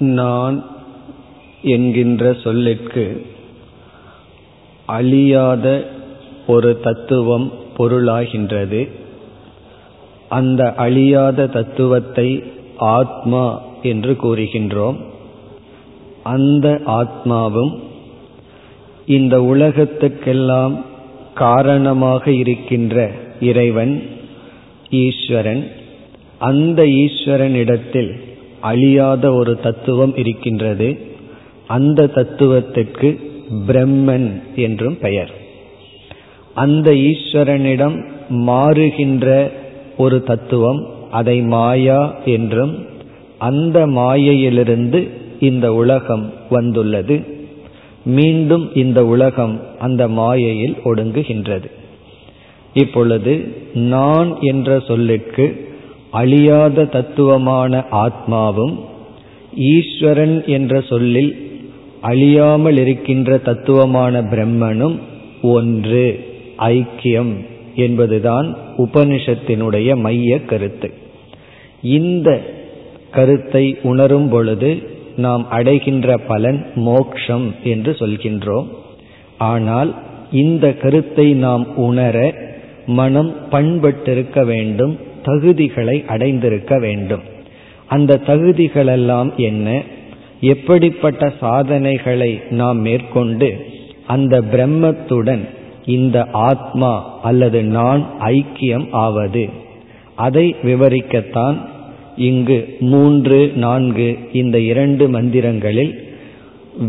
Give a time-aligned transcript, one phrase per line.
[0.00, 0.64] நான்
[1.62, 3.26] என்கின்ற சொல்லிற்கு
[4.86, 5.86] அழியாத
[6.46, 8.88] ஒரு தத்துவம் பொருளாகின்றது.
[10.28, 12.42] அந்த அழியாத தத்துவத்தை
[12.76, 14.96] ஆத்மா என்று கூறுகின்றோம்.
[16.22, 17.78] அந்த ஆத்மாவும்
[19.06, 20.84] இந்த உலகத்துக்கெல்லாம்
[21.34, 23.10] காரணமாக இருக்கின்ற
[23.40, 24.02] இறைவன்
[24.90, 25.66] ஈஸ்வரன்.
[26.38, 28.29] அந்த ஈஸ்வரனிடத்தில்
[28.60, 30.98] அழியாத ஒரு தத்துவம் இருக்கின்றது.
[31.66, 33.20] அந்த தத்துவத்திற்கு
[33.66, 35.30] பிரம்மன் என்றும் பெயர்.
[36.54, 39.50] அந்த ஈஸ்வரனிடம் மாறுகின்ற
[39.96, 42.86] ஒரு தத்துவம் அதை மாயா என்றும்
[43.38, 45.08] அந்த மாயையிலிருந்து
[45.40, 47.38] இந்த உலகம் வந்துள்ளது.
[48.04, 51.70] மீண்டும் இந்த உலகம் அந்த மாயையில் ஒடுங்குகின்றது.
[52.74, 55.69] இப்பொழுது நான் என்ற சொல்லிற்கு
[56.10, 58.74] அழியாத தத்துவமான ஆத்மாவும்
[59.56, 61.36] ஈஸ்வரன் என்ற சொல்லில்
[62.00, 64.98] அழியாமல் இருக்கின்ற தத்துவமான பிரம்மனும்
[65.42, 66.20] ஒன்று
[66.58, 67.32] ஐக்கியம்
[67.74, 70.90] என்பதுதான் உபனிஷத்தினுடைய மைய கருத்து.
[71.82, 72.42] இந்த
[73.10, 74.78] கருத்தை உணரும் பொழுது
[75.16, 78.68] நாம் அடைகின்ற பலன் மோக்ஷம் என்று சொல்கின்றோம்.
[79.36, 79.94] ஆனால்
[80.30, 82.34] இந்த கருத்தை நாம் உணர
[82.86, 87.22] மனம் பண்பட்டிருக்க வேண்டும் தகுதிகளை அடைந்திருக்க வேண்டும்.
[87.86, 89.82] அந்த தகுதிகளெல்லாம் என்ன?
[90.40, 93.66] எப்படிப்பட்ட சாதனைகளை நாம் மேற்கொண்டு
[94.06, 95.48] அந்த பிரம்மத்துடன்
[95.86, 99.48] இந்த ஆத்மா அல்லது நான் ஐக்கியம் ஆவது?
[100.14, 101.56] அதை விவரிக்கத்தான்
[102.16, 105.92] இங்கு மூன்று நான்கு இந்த இரண்டு மந்திரங்களில்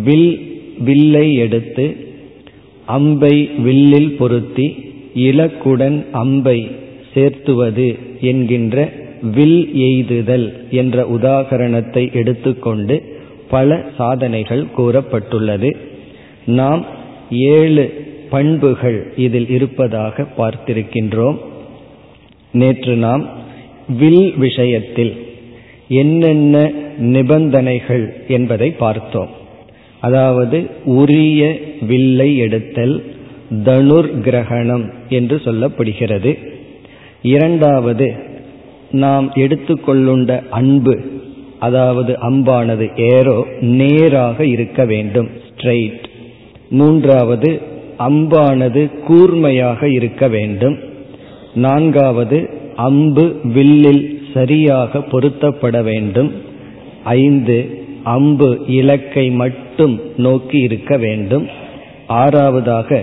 [0.04, 1.96] வில் வில்லை எடுத்து
[2.86, 6.68] அம்பை வில்லில் பொருத்தி இலக்குடன் அம்பை
[7.14, 8.90] சேர்த்துவது என்கின்ற
[9.22, 15.76] வில் எய்துதல் என்ற உதாகரணத்தை எடுத்துக்கொண்டு பல சாதனைகள் கூறப்பட்டுள்ளது.
[16.46, 16.86] நாம்
[17.30, 21.38] ஏழு பண்புகள் இதில் இருப்பதாக பார்த்திருக்கின்றோம்.
[22.52, 23.30] நேற்று நாம்
[23.98, 25.14] வில் விஷயத்தில்
[25.88, 29.30] என்னென்ன நிபந்தனைகள் என்பதை பார்த்தோம்.
[30.00, 33.04] அதாவது உரிய வில்லை எடுத்தல்
[33.64, 36.60] தனுர் கிரகணம் என்று சொல்லப்படுகிறது.
[37.22, 38.14] இரண்டாவது
[38.92, 41.00] நாம் எடுத்துக்கொள்ளுண்ட அன்பு
[41.60, 46.04] அதாவது அம்பானது ஏரோ நேராக இருக்க வேண்டும் ஸ்ட்ரெயிட்
[46.70, 47.62] மூன்றாவது
[48.00, 50.78] அம்பானது கூர்மையாக இருக்க வேண்டும்.
[51.54, 56.32] நான்காவது அம்பு வில்லில் சரியாக பொருத்தப்பட வேண்டும்.
[57.04, 61.48] ஐந்து அம்பு இலக்கை மட்டும் நோக்கி இருக்க வேண்டும்.
[62.10, 63.02] ஆறாவதாக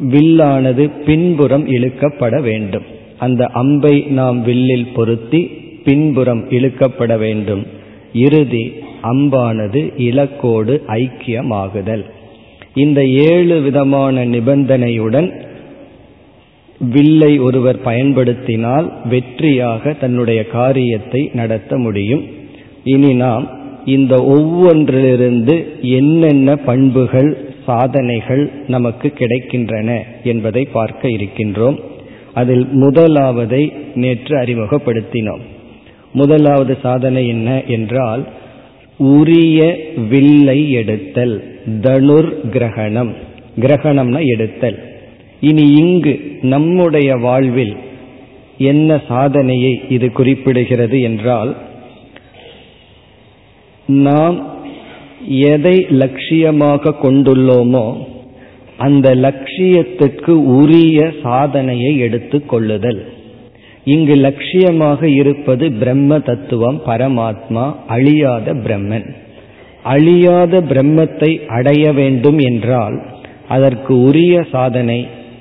[0.00, 2.84] வில்லானது பின்புறம் இழுக்கப்பட வேண்டும்.
[3.20, 5.40] அந்த அம்பை நாம் வில்லில் பொருத்தி
[5.84, 7.62] பின்புறம் இழுக்கப்பட வேண்டும்.
[8.12, 8.64] இறுதி
[9.02, 12.04] அம்பானது இலக்கோடு ஐக்கியமாகுதல்.
[12.74, 15.28] இந்த ஏழு விதமான நிபந்தனையுடன்
[16.92, 22.22] வில்லை ஒருவர் பயன்படுத்தினால் வெற்றியாக தன்னுடைய காரியத்தை நடத்த முடியும்.
[22.84, 23.46] இனி நாம்
[23.84, 27.30] இந்த ஒவ்வொன்றிலிருந்து என்னென்ன பண்புகள்
[27.66, 31.78] சாதனைகள் நமக்கு கிடைக்கின்றன என்பதை பார்க்க இருக்கின்றோம்.
[32.34, 35.40] அதில் முதலாவதை நேற்று அறிமுகப்படுத்தினோம்.
[36.12, 38.28] முதலாவது சாதனை என்ன என்றால்
[38.96, 43.14] உரிய வில்லை எடுத்தல் தனுர் கிரகணம்.
[43.60, 44.78] கிரகணம்னா எடுத்தல்.
[45.40, 47.76] இனி இங்கு நம்முடைய வாழ்வில்
[48.58, 51.56] என்ன சாதனையை இது குறிப்பிடுகிறது என்றால்
[53.86, 54.58] நாம்
[55.28, 58.04] எதை லட்சியமாக கொண்டுள்ளோமோ
[58.80, 63.00] அந்த லட்சியத்துக்கு உரிய சாதனையை எடுத்துக்கொள்ளுதல்
[63.84, 69.06] இங்கு லட்சியமாக இருப்பது பிரம்ம தத்துவம் பரமாத்மா அழியாத பிரம்மன்.
[69.84, 72.96] அழியாத பிரம்மத்தை அடைய வேண்டும் என்றால்
[73.48, 74.98] அதற்கு உரிய சாதனை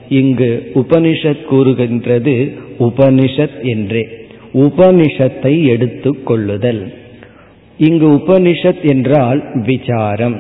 [0.10, 2.36] இங்கு உபனிஷத் கூறுகின்றது
[2.80, 4.04] உபனிஷத் என்றே.
[4.54, 6.82] உபனிஷத்தை எடுத்துக்கொள்ளுதல்
[7.78, 10.40] இங்கு உபனிஷத் என்றால் விசாரம்.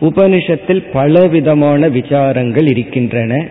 [0.00, 3.48] உபனிஷத்தில் பலவிதமான விசாரங்கள் இருக்கின்றன.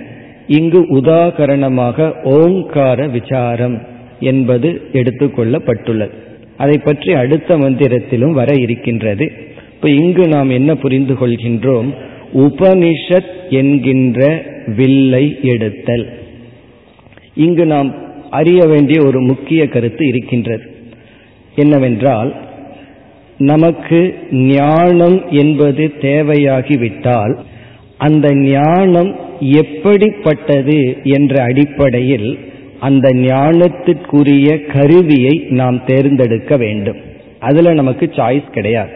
[0.48, 3.81] இங்கு உதாகரணமாக ஓங்கார விசாரம்
[4.19, 6.12] என்பது எடுத்துக்கொள்ளப்பட்டுள்ளது.
[6.57, 9.31] அதை பற்றி அடுத்த மந்திரத்திலும் வர இருக்கின்றது.
[9.74, 11.94] இப்ப இங்கு நாம் என்ன புரிந்து கொள்கின்றோம்?
[12.34, 14.44] உபனிஷத் என்கின்ற
[14.75, 16.19] வில்லை எடுத்தல்.
[17.36, 17.96] இங்கு நாம்
[18.30, 20.75] அறிய வேண்டிய ஒரு முக்கிய கருத்து இருக்கின்றது.
[21.56, 22.36] என்னவென்றால்
[23.39, 27.36] நமக்கு ஞானம் என்பது தேவையாகிவிட்டால்
[27.97, 32.39] அந்த ஞானம் எப்படிப்பட்டது என்ற அடிப்படையில்
[32.80, 36.97] அந்த ஞானத்திற்குரிய கருவியை நாம் தேர்ந்தெடுக்க வேண்டும்.
[37.39, 38.91] அதுல நமக்கு சாய்ஸ் கிடையாது.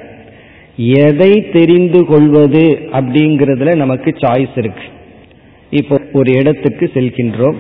[0.78, 4.84] எதை தெரிந்து கொள்வது அப்படிங்கிறதுல நமக்கு சாய்ஸ் இருக்கு.
[5.70, 7.56] இப்போ ஒரு இடத்துக்கு செல்கின்றோம்.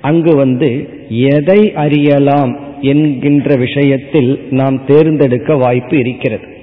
[0.00, 6.56] அங்கு வந்து எதை அறியலாம் என்கின்ற விஷயத்தில் நாம் தேர்ந்தெடுக்க வாய்ப்பு இருக்கிறது.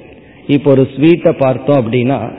[0.48, 2.32] இப்போ ஒரு ஸ்வீட்டை பார்த்தோம் அப்படின்னா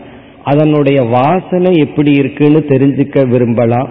[0.45, 3.89] அதனுடைய வாசனை எப்படி இருக்குன்னு தெரிஞ்சுக்க விரும்பலாம்.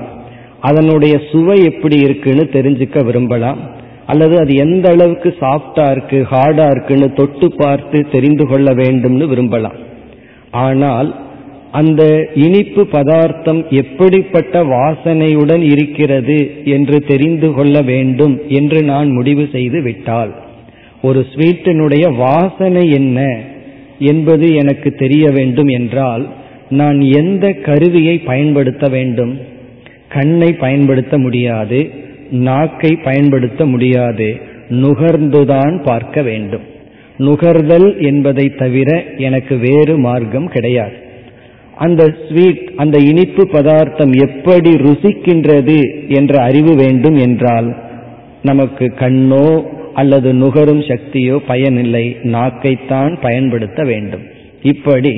[0.60, 3.84] அதனுடைய சுவை எப்படி இருக்குன்னு தெரிஞ்சுக்க விரும்பலாம்.
[4.06, 9.76] அல்லது அது எந்த அளவுக்கு சாஃப்டா இருக்கு ஹார்டா இருக்குன்னு தொட்டு பார்த்து தெரிந்து கொள்ள வேண்டும்னு விரும்பலாம்.
[10.52, 11.25] ஆனால்
[11.76, 12.02] அந்த
[12.36, 20.32] இனிப்பு பதார்த்தம் எப்படிப்பட்ட வாசனையுடன் இருக்கிறது என்று தெரிந்து கொள்ள வேண்டும் என்று நான் முடிவு செய்து விட்டால்
[21.02, 23.20] ஒரு ஸ்வீட்டினுடைய வாசனை என்ன
[24.00, 26.24] என்பது எனக்கு தெரிய வேண்டும் என்றால்
[26.70, 29.34] நான் எந்த கருவியை பயன்படுத்த வேண்டும்?
[30.10, 31.80] கண்ணை பயன்படுத்த முடியாது
[32.48, 34.28] நாக்கை பயன்படுத்த முடியாது
[34.70, 36.66] நுகர்ந்துதான் பார்க்க வேண்டும்.
[37.18, 40.98] நுகர்தல் என்பதை தவிர எனக்கு வேறு மார்க்கம் கிடையாது.
[41.76, 45.80] அந்த ஸ்வீட் அந்த இனிப்பு பதார்த்தம் எப்படி ருசிக்கின்றது
[46.10, 47.70] என்ற அறிவு வேண்டும் என்றால்
[48.42, 49.48] நமக்கு கண்ணோ
[49.94, 52.06] அல்லது நுகரும் சக்தியோ பயனில்லை.
[52.24, 54.26] நாக்கைத்தான் பயன்படுத்த வேண்டும்.
[54.62, 55.14] இப்படி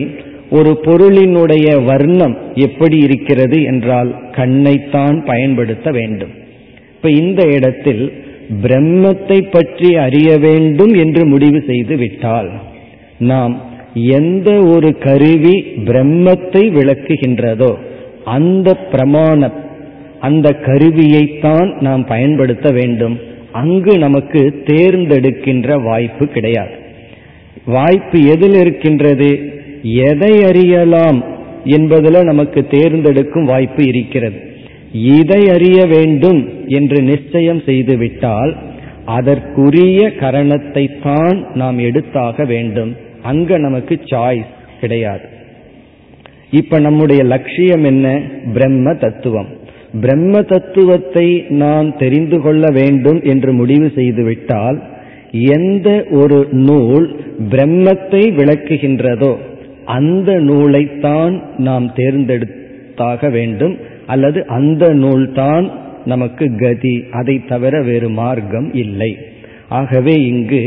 [0.50, 6.34] ஒரு பொருளினுடைய வர்ணம் எப்படி இருக்கிறது என்றால் கண்ணைத்தான் பயன்படுத்த வேண்டும்.
[6.96, 8.04] இப்ப இந்த இடத்தில்
[8.64, 12.52] பிரம்மத்தை பற்றி அறிய வேண்டும் என்று முடிவு செய்து விட்டால்
[13.18, 13.56] நாம்
[14.02, 17.76] எந்த ஒரு கருவி பிரம்மத்தை விளக்குகின்றதோ
[18.24, 19.66] அந்த பிரமாணம்
[20.20, 23.20] அந்த கருவியைத்தான் நாம் பயன்படுத்த வேண்டும்.
[23.52, 26.72] அங்கு நமக்கு தேர்ந்தெடுக்கின்ற வாய்ப்பு கிடையாது.
[27.66, 29.40] வாய்ப்பு எதில் இருக்கின்றது?
[29.82, 31.24] எதை அறியலாம்
[31.64, 34.36] என்பதில் நமக்கு தேர்ந்தெடுக்கும் வாய்ப்பு இருக்கிறது.
[34.92, 38.56] இதை அறிய வேண்டும் என்று நிச்சயம் செய்துவிட்டால்
[39.06, 42.96] அதற்குரிய கரணத்தை தான் நாம் எடுத்தாக வேண்டும்.
[43.30, 44.52] அங்க நமக்கு சாய்ஸ்
[44.82, 45.26] கிடையாது.
[46.52, 48.08] இப்ப நம்முடைய லட்சியம் என்ன?
[48.54, 49.50] பிரம்ம தத்துவம்.
[50.02, 51.28] பிரம்ம தத்துவத்தை
[51.62, 54.78] நான் தெரிந்து கொள்ள வேண்டும் என்று முடிவு செய்துவிட்டால்
[55.32, 57.08] எந்த ஒரு நூல்
[57.50, 59.32] பிரம்மத்தை விளக்குகின்றதோ
[59.86, 63.76] அந்த நூலைத்தான் நாம் தேர்ந்தெடுத்தாக வேண்டும்
[64.06, 65.66] அல்லது அந்த நூல்தான்
[66.06, 66.96] நமக்கு கதி.
[67.12, 69.12] அதை தவிர வேறு மார்க்கம் இல்லை.
[69.70, 70.62] ஆகவே இங்கு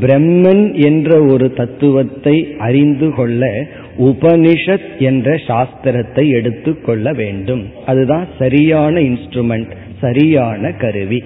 [0.00, 3.66] பிரம்மன் என்ற ஒரு தத்துவத்தை அறிந்து கொள்ள
[3.98, 7.66] உபனிஷத் என்ற சாஸ்திரத்தை எடுத்துக்கொள்ள வேண்டும்.
[7.86, 11.22] அதுதான் சரியான இன்ஸ்ட்ருமெண்ட் சரியான கருவி.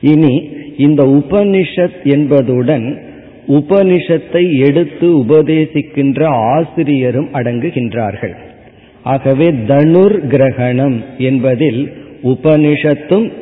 [0.00, 3.00] இனி இந்த உபனிஷத் என்பதுடன்
[3.48, 8.34] உபனிஷத்தை எடுத்து உபதேசிக்கின்ற ஆசிரியரும் அடங்குகின்றார்கள்.
[9.02, 11.92] ஆகவே தனுர் கிரகணம் என்பதில்
[12.24, 13.32] உபனிஷத்தும்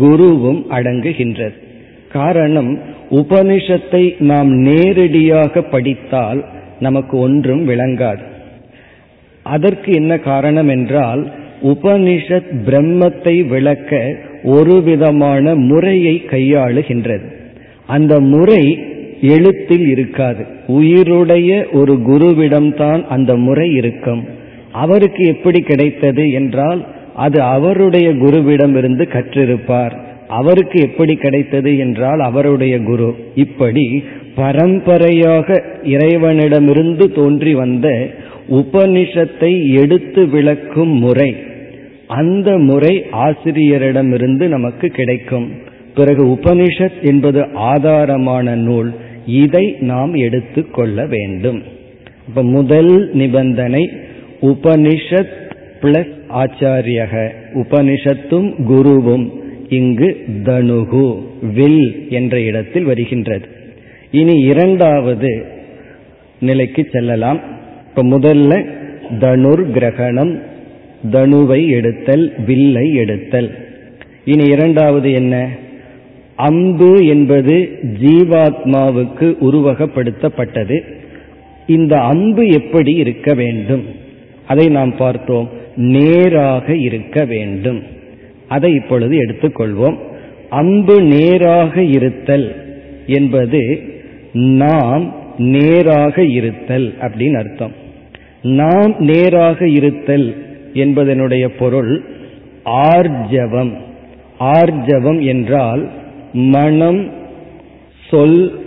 [0.00, 1.64] குருவும் அடங்குகின்றது.
[2.12, 6.44] காரணம் உபனிஷத்தை நாம் நேரடியாக படித்தால்
[6.80, 8.20] நமக்கு ஒன்றும் விளங்காது.
[9.42, 11.32] அதற்கு என்ன காரணம் என்றால்
[11.62, 17.26] உபனிஷத் பிரம்மத்தை விளக்க ஒரு விதமான முறையை கையாளுகின்றது.
[17.86, 18.78] அந்த முறை
[19.22, 20.46] எழுத்தில் இருக்காது.
[20.68, 24.28] உயிருடைய ஒரு குருவிடம்தான் அந்த முறை இருக்கும்.
[24.72, 30.04] அவருக்கு எப்படி கிடைத்தது என்றால் அது அவருடைய குருவிடமிருந்து கற்றிருப்பார்.
[30.28, 33.14] அவருக்கு எப்படி கிடைத்தது என்றால் அவருடைய குரு.
[33.34, 38.10] இப்படி பரம்பரையாக இறைவனிடமிருந்து தோன்றி வந்த
[38.50, 41.36] உபனிஷத்தை எடுத்து விளக்கும் முறை
[42.06, 45.50] அந்த முறை ஆசிரியரிடமிருந்து நமக்கு கிடைக்கும்.
[45.94, 48.94] பிறகு உபனிஷத் என்பது ஆதாரமான நூல்
[49.26, 51.62] இதை நாம் எடுத்து கொள்ள வேண்டும்.
[52.28, 53.90] இப்ப முதல் நிபந்தனை
[54.42, 59.44] உபனிஷத் பிளஸ் ஆச்சாரியக உபனிஷத்தும் குருவும்.
[59.68, 63.46] இங்கு தனுகு வில் என்ற இடத்தில் வருகின்றது.
[64.10, 65.44] இனி இரண்டாவது
[66.40, 67.40] நிலைக்கு செல்லலாம்.
[67.88, 68.66] இப்ப முதல்ல
[69.18, 70.42] தனுர் கிரகணம்
[71.10, 73.50] தனுவை எடுத்தல் வில்லை எடுத்தல்.
[74.24, 75.48] இனி இரண்டாவது என்ன?
[76.34, 80.80] அம்பு என்பது ஜீவாத்மாவுக்கு உருவகப்படுத்தப்பட்டது.
[81.66, 83.84] இந்த அம்பு எப்படி இருக்க வேண்டும்?
[84.46, 85.48] அதை நாம் பார்த்தோம்.
[85.76, 87.82] நேராக இருக்க வேண்டும்.
[88.48, 89.96] அதை இப்பொழுது எடுத்துக்கொள்வோம்.
[90.50, 92.56] அம்பு நேராக இருத்தல்
[93.06, 93.82] என்பது
[94.32, 97.72] நாம் நேராக இருத்தல் அப்படின்னு அர்த்தம்.
[98.42, 102.04] நாம் நேராக இருத்தல் என்பதனுடைய பொருள்
[102.64, 103.72] ஆர்ஜவம்.
[104.40, 105.90] ஆர்ஜவம் என்றால்
[106.32, 107.10] மனம்
[108.10, 108.64] சொல்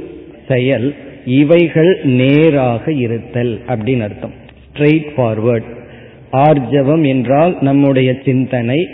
[0.47, 0.95] செயல்
[1.25, 4.33] இவைகள் நேராக இருத்தல் அப்படின்னு அர்த்தம்.
[4.73, 5.77] ஸ்ட்ரெயிட் ஃபார்வர்ட்
[6.31, 8.87] ஆர்ஜவம் என்றால் நம்முடைய சிந்தனை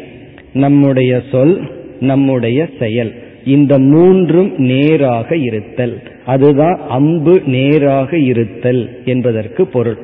[0.56, 1.56] நம்முடைய சொல்
[2.00, 3.12] நம்முடைய செயல்.
[3.46, 5.96] இந்த மூன்றும் நேராக இருத்தல்.
[6.26, 9.98] அதுதான் அம்பு நேராக இருத்தல் என்பதற்கு பொருள்.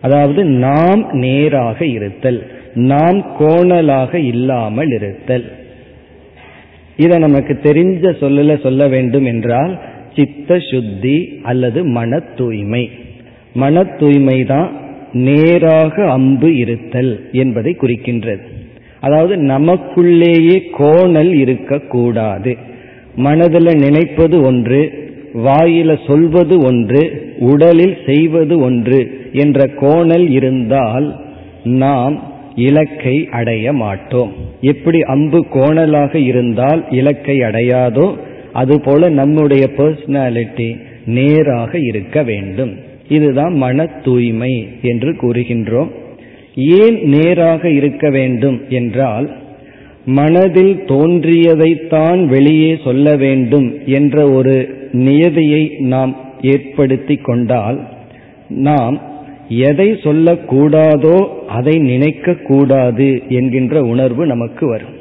[0.00, 2.40] அதாவது நாம் நேராக இருத்தல்.
[2.74, 5.46] நாம் கோணலாக இல்லாமல் இருத்தல்.
[6.96, 9.72] இதை நமக்கு தெரிஞ்ச சொல்லல சொல்ல வேண்டும் என்றால்
[10.16, 12.90] சித்த சுத்தி அல்லது மன தூய்மை
[13.54, 14.68] மன தூய்மை தான்
[15.12, 18.52] நேராக அம்பு இருத்தல் என்பதை குறிக்கின்றது.
[19.04, 22.52] அதாவது நமக்குள்ளேயே கோணல் இருக்கக்கூடாது.
[23.16, 24.80] மனதில் நினைப்பது ஒன்று
[25.46, 27.02] வாயில சொல்வது ஒன்று
[27.50, 29.00] உடலில் செய்வது ஒன்று
[29.42, 31.06] என்ற கோணல் இருந்தால்
[31.82, 32.16] நாம்
[32.66, 34.32] இலக்கை அடைய மாட்டோம்.
[34.70, 38.06] எப்படி அம்பு கோணலாக இருந்தால் இலக்கை அடையாதோ
[38.52, 40.68] அதுபோல நம்முடைய பர்சனாலிட்டி
[41.16, 42.72] நேராக இருக்க வேண்டும்.
[43.08, 45.90] இதுதான் மன தூய்மை என்று கூறுகின்றோம்.
[46.54, 49.36] ஏன் நேராக இருக்க வேண்டும் என்றால்
[50.04, 57.88] மனதில் தோன்றியதைத்தான் வெளியே சொல்ல வேண்டும் என்ற ஒரு நியதியை நாம் ஏற்படுத்தி கொண்டால்
[58.48, 59.00] நாம்
[59.48, 64.92] எதை சொல்லக்கூடாதோ அதை நினைக்க கூடாது என்கின்ற உணர்வு நமக்கு வரும்.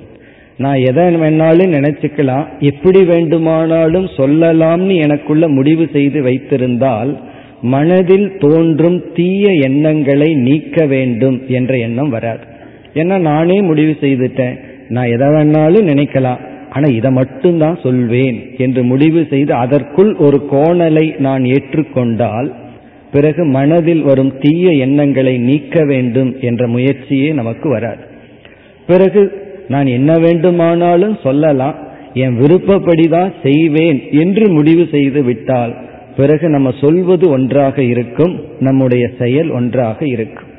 [0.57, 7.19] நான் எதை வேணாலும் நினைச்சுக்கலாம் எப்படி வேண்டுமானாலும் சொல்லலாம்னு எனக்குள்ள முடிவு செய்து வைத்திருந்தால்
[7.63, 12.43] மனதில் தோன்றும் தீய எண்ணங்களை நீக்க வேண்டும் என்ற எண்ணம் வராது.
[12.93, 14.55] ஏன்னா நானே முடிவு செய்துட்டேன்.
[14.89, 16.39] நான் எதை வேணாலும் நினைக்கலாம்.
[16.69, 22.53] ஆனா இதை மட்டும்தான் சொல்வேன் என்று முடிவு செய்து அதற்குள் ஒரு கோணலை நான் ஏற்றுக்கொண்டால்
[23.11, 28.03] பிறகு மனதில் வரும் தீய எண்ணங்களை நீக்க வேண்டும் என்ற முயற்சியே நமக்கு வராது.
[28.87, 29.31] பிறகு
[29.67, 31.75] நான் என்ன வேண்டுமானாலும் சொல்லலாம்.
[32.13, 40.07] என் விருப்பப்படிதான் செய்வேன் என்று முடிவு செய்து விட்டால் பிறகு நம்ம சொல்வது ஒன்றாக இருக்கும் நம்முடைய செயல் ஒன்றாக
[40.07, 40.51] இருக்கும்.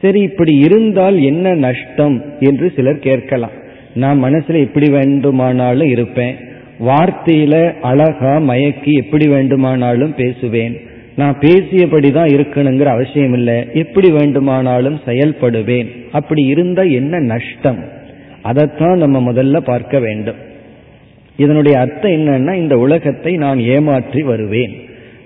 [0.00, 3.50] சரி இப்படி இருந்தால் என்ன நஷ்டம் என்று சிலர் கேட்கலாம்.
[3.94, 6.36] நான் மனசுல எப்படி வேண்டுமானாலும் இருப்பேன்.
[6.80, 10.80] வார்த்தையில அழகா மயக்கி எப்படி வேண்டுமானாலும் பேசுவேன்.
[11.16, 15.88] நான் பேசியபடி தான் இருக்கணுங்கிற அவசியம் இல்லை எப்படி வேண்டுமானாலும் செயல்படுவேன்.
[16.12, 17.84] அப்படி இருந்தா என்ன நஷ்டம்?
[18.42, 20.36] அதைத்தான் நம்ம முதல்ல பார்க்க வேண்டும்.
[21.40, 24.74] இதனுடைய அர்த்தம் என்னன்னா இந்த உலகத்தை நான் ஏமாற்றி வருவேன்.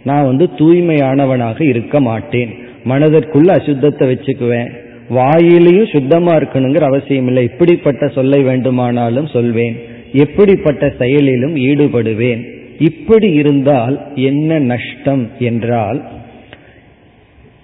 [0.05, 2.51] நான் வந்து தூய்மையானவனாக இருக்க மாட்டேன்.
[2.89, 4.71] மனதிற்குள்ள அசுத்தத்தை வச்சுக்குவேன்.
[5.09, 7.45] வாயிலையும் சுத்தமா இருக்கணுங்கிற அவசியம் இல்லை.
[7.45, 9.77] இப்படிப்பட்ட சொல்லை வேண்டுமானாலும் சொல்வேன்.
[10.13, 12.43] எப்படிப்பட்ட செயலிலும் ஈடுபடுவேன்.
[12.79, 15.99] இப்படி இருந்தால் என்ன நஷ்டம் என்றால்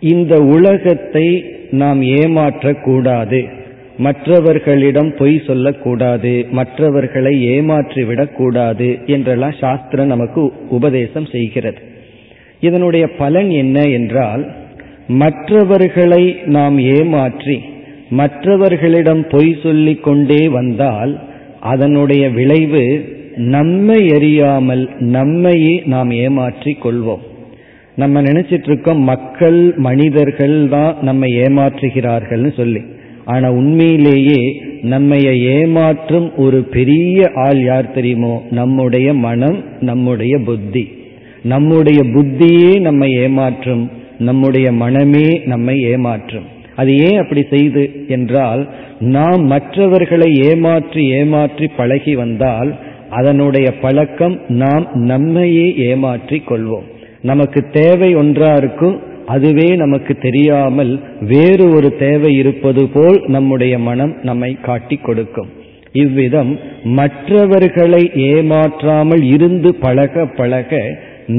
[0.00, 1.26] இந்த உலகத்தை
[1.70, 3.40] நாம் ஏமாற்றக்கூடாது.
[4.04, 11.80] மற்றவர்களிடம் பொய் சொல்லக்கூடாது மற்றவர்களை ஏமாற்றி விடக்கூடாது என்றெல்லாம் சாஸ்திரம் நமக்கு உபதேசம் செய்கிறது.
[12.60, 14.44] இதனுடைய பலன் என்ன என்றால்
[15.22, 16.22] மற்றவர்களை
[16.56, 17.56] நாம் ஏமாற்றி
[18.20, 21.12] மற்றவர்களிடம் பொய் சொல்லிக் கொண்டே வந்தால்
[21.72, 22.84] அதனுடைய விளைவு
[23.54, 24.84] நம்மை எறியாமல்
[25.16, 27.24] நம்மையே நாம் ஏமாற்றி கொள்வோம்.
[27.96, 32.82] நம்ம நினைச்சிட்டு இருக்கோம் மக்கள் மனிதர்கள் தான் நம்மை ஏமாற்றுகிறார்கள்னு சொல்லி.
[33.24, 38.42] ஆனா உண்மையிலேயே நம்மைய ஏமாற்றும் ஒரு பெரிய ஆள் யார் தெரியுமோ?
[38.50, 40.92] நம்முடைய மனம் நம்முடைய புத்தி.
[41.42, 46.44] நம்முடைய புத்தியே நம்மை ஏமாற்றும் நம்முடைய மனமே நம்மை ஏமாற்றும்.
[46.76, 48.68] அது ஏன் அப்படி செய்து என்றால்
[49.00, 52.76] நாம் மற்றவர்களை ஏமாற்றி ஏமாற்றி பழகி வந்தால்
[53.10, 56.84] அதனுடைய பழக்கம் நாம் நம்மையே ஏமாற்றி கொள்வோம்.
[57.20, 59.00] நமக்கு தேவை ஒன்றா இருக்கும்
[59.34, 60.92] அதுவே நமக்கு தெரியாமல்
[61.32, 65.50] வேறு ஒரு தேவை இருப்பது போல் நம்முடைய மனம் நம்மை காட்டி கொடுக்கும்.
[66.02, 66.52] இவ்விதம்
[66.98, 70.80] மற்றவர்களை ஏமாற்றாமல் இருந்து பழக பழக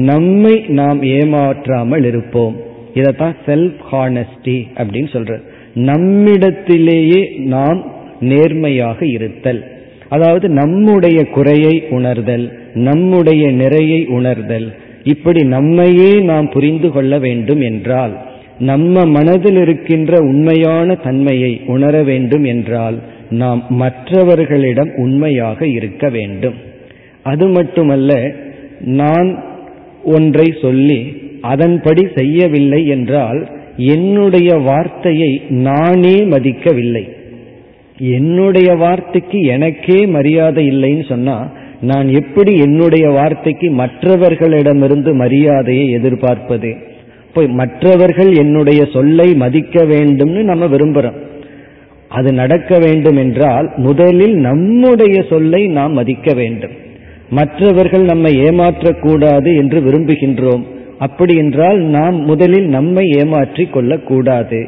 [0.08, 2.56] நம்மை நாம் ஏமாற்றாமல் இருப்போம்.
[2.94, 5.42] இதைத்தான் செல்ஃப் ஹானஸ்டி அப்படின்னு சொல்றது
[5.90, 7.20] நம்மிடத்திலேயே
[7.54, 7.78] நாம்
[8.30, 9.60] நேர்மையாக இருத்தல்.
[10.08, 12.46] அதாவது நம்முடைய குறையை உணர்தல்
[12.86, 14.68] நம்முடைய நிறையை உணர்தல்
[15.04, 22.98] இப்படி நம்மையே நாம் புரிந்து கொள்ள வேண்டும் என்றால் நம்ம மனதில் இருக்கின்ற உண்மையான தன்மையை உணர வேண்டும் என்றால்
[23.30, 26.54] நாம் மற்றவர்களிடம் உண்மையாக இருக்க வேண்டும்.
[27.22, 28.34] அது மட்டுமல்ல
[28.80, 29.44] நான்
[30.04, 37.08] ஒன்றை சொல்லி அதன்படி செய்யவில்லை என்றால் என்னுடைய வார்த்தையை நானே மதிக்கவில்லை.
[37.98, 46.70] என்னுடைய வார்த்தைக்கு எனக்கே மரியாதை இல்லைன்னு சொன்னா நான் எப்படி என்னுடைய வார்த்தைக்கு மற்றவர்களிடமிருந்து மரியாதையை எதிர்பார்ப்பது?
[47.28, 51.18] இப்போ மற்றவர்கள் என்னுடைய சொல்லை மதிக்க வேண்டும்னு நம்ம விரும்புகிறோம்
[52.08, 56.74] அது நடக்க வேண்டும் என்றால் முதலில் நம்முடைய சொல்லை நாம் மதிக்க வேண்டும்.
[57.30, 60.64] மற்றவர்கள் நம்மை ஏமாற்றக்கூடாது என்று விரும்புகின்றோம்.
[60.98, 64.60] அப்படி என்றால் நாம் முதலில் நம்மை ஏமாற்றி கொள்ளக்கூடாது.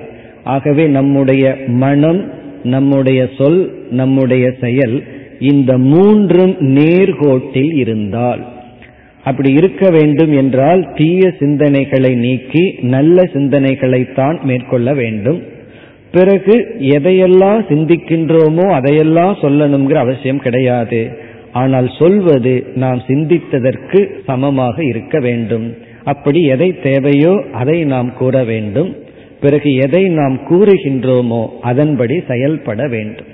[0.44, 2.22] ஆகவே நம்முடைய மனம்
[2.62, 4.96] நம்முடைய சொல் நம்முடைய செயல்
[5.38, 8.52] இந்த மூன்றும் நேர்கோட்டில் இருந்தால்.
[9.24, 15.42] அப்படி இருக்க வேண்டும் என்றால் தீய சிந்தனைகளை நீக்கி நல்ல சிந்தனைகளைத்தான் மேற்கொள்ள வேண்டும்.
[16.12, 21.32] பிறகு எதையெல்லாம் சிந்திக்கின்றோமோ அதையெல்லாம் சொல்லணுங்கிற அவசியம் கிடையாது.
[21.52, 25.74] ஆனால் சொல்வது நாம் சிந்தித்ததற்கு சமமாக இருக்க வேண்டும்.
[26.04, 28.96] அப்படி எதை தேவையோ அதை நாம் கூற வேண்டும்.
[29.40, 33.26] பிறகு எதை நாம் கூறுகின்றோமோ அதன்படி செயல்பட வேண்டும்.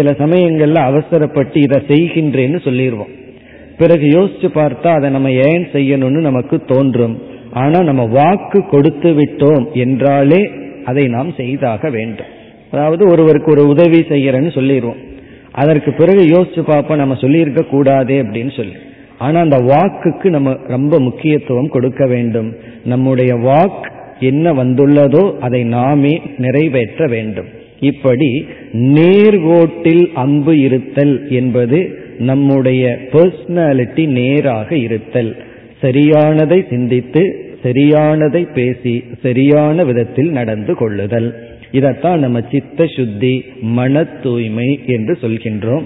[0.00, 3.14] சில சமயங்கள்ல அவசரப்பட்டு இதை செய்கின்றேன்னு சொல்லிடுவோம்
[3.80, 7.14] பிறகு யோசிச்சு பார்த்தா அதை நம்ம ஏன் செய்யணும்னு நமக்கு தோன்றும்.
[7.62, 10.40] ஆனா நம்ம வாக்கு கொடுத்து விட்டோம் என்றாலே
[10.90, 12.30] அதை நாம் செய்தாக வேண்டும்.
[12.72, 15.00] அதாவது ஒருவருக்கு ஒரு உதவி செய்யறேன்னு சொல்லிடுவோம்
[15.62, 18.76] அதற்கு பிறகு யோசிச்சு பார்ப்போம் நம்ம சொல்லியிருக்க கூடாதே அப்படின்னு சொல்லி.
[19.18, 22.50] ஆனா அந்த வாக்குக்கு நம்ம ரொம்ப முக்கியத்துவம் கொடுக்க வேண்டும்.
[22.84, 23.88] நம்முடைய வாக்
[24.30, 26.14] என்ன வந்துள்ளதோ அதை நாமே
[26.44, 27.50] நிறைவேற்ற வேண்டும்.
[27.80, 35.36] இப்படி நேர்கோட்டில் அன்பு இருத்தல் என்பது நம்முடைய பர்சனாலிட்டி நேராக இருத்தல்.
[35.82, 41.48] சரியானதை சிந்தித்து சரியானதை பேசி சரியான விதத்தில் நடந்து கொள்ளுதல்.
[41.70, 45.82] இதைத்தான் நம்ம சித்த சுத்தி மன தூய்மை என்று சொல்கின்றோம்.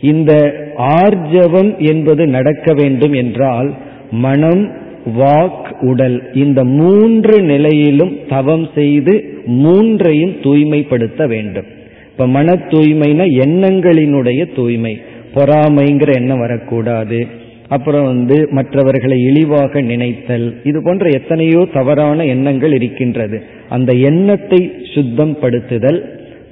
[0.00, 0.32] இந்த
[0.78, 3.74] ஆர்ஜவம் என்பது நடக்க வேண்டும் என்றால்
[4.10, 6.34] மனம் வாக் உடல்.
[6.34, 11.64] இந்த மூன்று நிலையிலும் தவம் செய்து மூன்றையும் தூய்மைப்படுத்த வேண்டும்.
[12.10, 15.00] இப்ப மன தூய்மைனா எண்ணங்களினுடைய தூய்மை.
[15.34, 17.26] பொறாமைங்கிற எண்ணம் வரக்கூடாது.
[17.68, 20.54] அப்புறம் வந்து மற்றவர்களை இழிவாக நினைத்தல்.
[20.64, 23.42] இது போன்ற எத்தனையோ தவறான எண்ணங்கள் இருக்கின்றது.
[23.68, 26.02] அந்த எண்ணத்தை சுத்தம் படுத்துதல்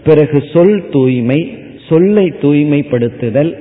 [0.04, 3.54] பிறகு சொல் தூய்மை சொல்லை தூய்மைப்படுத்துதல்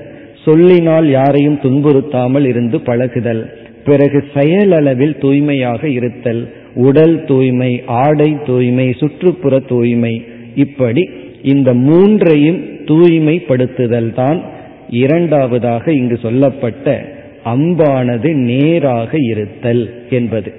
[0.46, 3.59] சொல்லினால் யாரையும் துன்புறுத்தாமல் இருந்து பழகுதல்.
[3.86, 10.24] பிறகு செயலளவில் தூய்மையாக இருத்தல் உடல் தூய்மை ஆடை தூய்மை சுற்றுப்புற தூய்மை
[10.56, 11.10] இப்படி
[11.44, 14.42] இந்த மூன்றையும் தூய்மைப்படுத்துதல் தான்
[14.90, 17.06] இரண்டாவதாக இங்கு சொல்லப்பட்ட
[17.46, 20.54] அம்பானது நேராக இருத்தல் என்பது.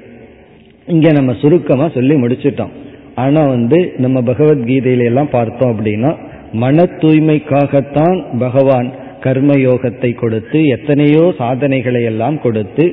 [0.86, 2.70] இங்க நம்ம சுருக்கமா சொல்லி முடிச்சிட்டோம்.
[3.14, 6.16] ஆனா வந்து நம்ம பகவத்கீதையில எல்லாம் பார்த்தோம் அப்படின்னா
[6.52, 8.92] மன தூய்மைக்காகத்தான் பகவான்
[9.24, 12.84] கர்மயோகத்தை கொடுத்து எத்தனையோ சாதனைகளை எல்லாம் கொடுத்து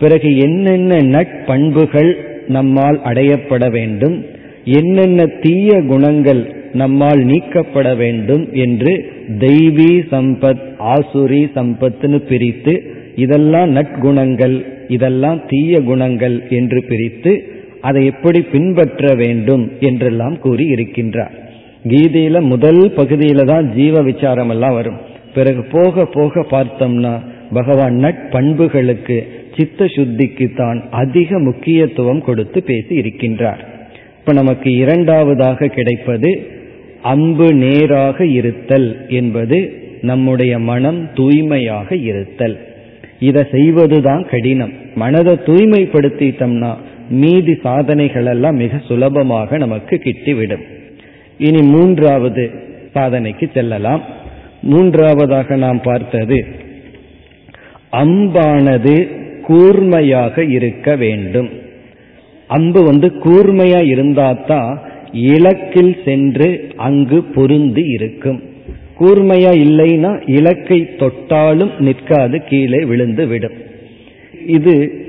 [0.00, 2.10] பிறகு என்னென்ன நட்பண்புகள்
[2.56, 4.16] நம்மால் அடையப்பட வேண்டும்
[4.78, 8.92] என்னென்ன தீய குணங்கள் நம்மால் நீக்கப்பட வேண்டும் என்று
[9.44, 10.64] தெய்வீ சம்பத்
[10.94, 12.74] ஆசுரி சம்பத்துன்னு பிரித்து
[13.24, 14.56] இதெல்லாம் நற்குணங்கள்
[14.96, 17.32] இதெல்லாம் தீய குணங்கள் என்று பிரித்து
[17.88, 21.34] அதை எப்படி பின்பற்ற வேண்டும் என்றெல்லாம் கூறி இருக்கின்றார்.
[21.90, 24.98] கீதையில முதல் பகுதியில தான் ஜீவ விசாரம் எல்லாம் வரும்.
[25.38, 27.14] பிறகு போக போக பார்த்தோம்னா
[27.52, 29.16] பகவான் நட்பண்புகளுக்கு
[29.56, 33.60] சித்த சுத்திக்கு தான் அதிக முக்கியத்துவம் கொடுத்து பேசி இருக்கின்றார்
[34.18, 36.30] இப்ப நமக்கு இரண்டாவதாக கிடைப்பது
[37.02, 39.58] அம்பு நேராக இருத்தல் என்பது
[40.02, 42.56] நம்முடைய மனம் தூய்மையாக இருத்தல்.
[43.18, 44.72] இதை செய்வதுதான் கடினம்.
[44.94, 46.72] மனதை தூய்மைப்படுத்திட்டோம்னா
[47.10, 50.64] மீதி சாதனைகள் எல்லாம் மிக சுலபமாக நமக்கு கிட்டிவிடும்.
[51.38, 52.50] இனி மூன்றாவது
[52.94, 54.02] சாதனைக்கு செல்லலாம்.
[54.62, 56.46] மூன்றாவதாக நாம் பார்த்தது
[57.92, 61.48] அம்பானது கூர்மையாக இருக்க வேண்டும்.
[62.46, 64.78] அம்பு வந்து கூர்மையா இருந்தாதான்
[65.12, 68.42] இலக்கில் சென்று அங்கு பொருந்தி இருக்கும்.
[69.00, 73.52] கூர்மையா இல்லைன்னா இலக்கை தொட்டாலும் நிற்காது கீழே விழுந்து விடும்.
[74.46, 75.06] இது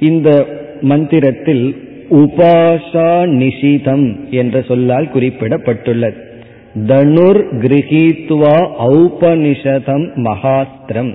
[0.00, 0.46] இந்த
[0.80, 1.76] மந்திரத்தில்
[2.10, 6.24] உபாசா நிஷிதம் என்ற சொல்லால் குறிப்பிடப்பட்டுள்ளது.
[6.84, 11.14] தனுர் கிரகித்வா ஔபனிஷதம் மகாஸ்திரம்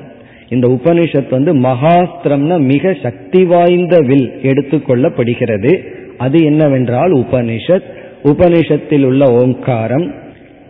[0.49, 5.85] இந்த உபனிஷத் வந்து மகாஸ்திரம்னா மிக சக்தி வாய்ந்த வில் எடுத்துக்கொள்ளப்படுகிறது
[6.17, 7.83] அது என்னவென்றால் உபனிஷத்.
[8.23, 10.13] உபனிஷத்தில் உள்ள ஓங்காரம்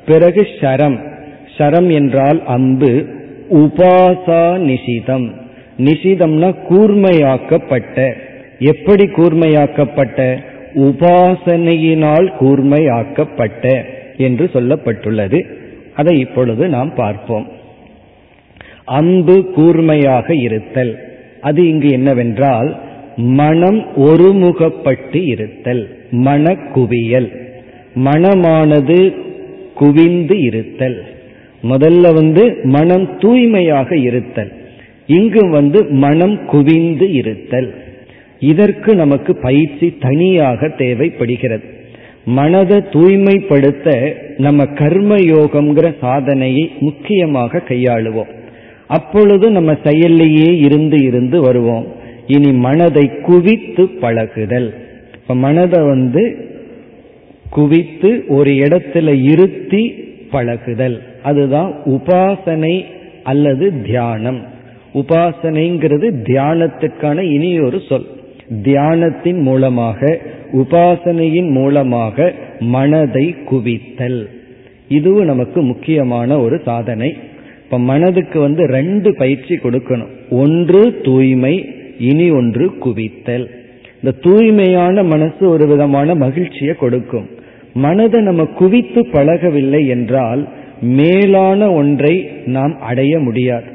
[0.05, 0.99] பிறகு ஷரம்
[1.57, 3.05] ஷரம் என்றால் அம்பு.
[3.49, 5.31] உபாசா நிஷிதம்
[5.77, 8.13] நிஷிதம்னா கூர்மையாக்கப்பட்ட.
[8.59, 10.37] எப்படி கூர்மையாக்கப்பட்ட?
[10.75, 13.83] உபாசனையினால் கூர்மையாக்கப்பட்ட.
[14.21, 15.45] என்று சொல்லப்பட்டுள்ளது.
[15.93, 17.47] அதை இப்பொழுது நாம் பார்ப்போம்.
[18.85, 20.99] அன்பு கூர்மையாக இருத்தல்.
[21.41, 22.79] அது இங்கு என்னவென்றால்
[23.15, 25.97] மனம் ஒருமுகப்பட்டு இருத்தல்.
[26.11, 27.29] மன குவியல்
[27.95, 29.15] மனமானது
[29.75, 31.05] குவிந்து இருத்தல்.
[31.63, 34.51] முதல்ல வந்து மனம் தூய்மையாக இருத்தல்.
[35.05, 37.73] இங்கு வந்து மனம் குவிந்து இருத்தல்.
[38.39, 41.70] இதற்கு நமக்கு பயிற்சி தனியாக தேவைப்படுகிறது.
[42.25, 48.39] மனதை தூய்மைப்படுத்த நம்ம கர்ம யோகம்ங்கிற சாதனையை முக்கியமாக கையாளுவோம்.
[48.87, 51.87] அப்பொழுது நம்ம செயல்லையே இருந்து இருந்து வருவோம்.
[52.27, 54.73] இனி மனதை குவித்து பழகுதல்.
[55.21, 56.49] இப்ப மனதை வந்து
[57.49, 59.89] குவித்து ஒரு இடத்துல இருத்தி
[60.31, 61.03] பழகுதல்.
[61.23, 62.85] அதுதான் உபாசனை
[63.23, 64.45] அல்லது தியானம்.
[64.93, 68.05] உபாசனைங்கிறது தியானத்துக்கான இனி ஒரு சொல்.
[68.63, 70.19] தியானத்தின் மூலமாக
[70.53, 74.25] உபாசனையின் மூலமாக மனதை குவித்தல்.
[74.87, 77.17] இதுவும் நமக்கு முக்கியமான ஒரு சாதனை.
[77.63, 80.09] இப்ப மனதுக்கு வந்து ரெண்டு பயிற்சி கொடுக்கணும்.
[80.29, 83.47] ஒன்று தூய்மை இனி ஒன்று குவித்தல்.
[84.03, 87.29] இந்த தூய்மையான மனசு ஒரு விதமான மகிழ்ச்சியை கொடுக்கும்.
[87.73, 90.49] மனதை நம்ம குவித்து பழகவில்லை என்றால்
[90.81, 93.65] மேலான ஒன்றை நாம் அடைய முடியாது.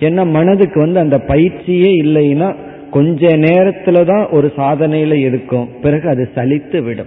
[0.00, 2.54] ஏன்னா மனதுக்கு வந்து அந்த பயிற்சியே இல்லைன்னா
[2.90, 5.68] கொஞ்ச நேரத்துல தான் ஒரு சாதனையில இருக்கும்.
[5.82, 7.06] பிறகு அது சலித்து விடும்.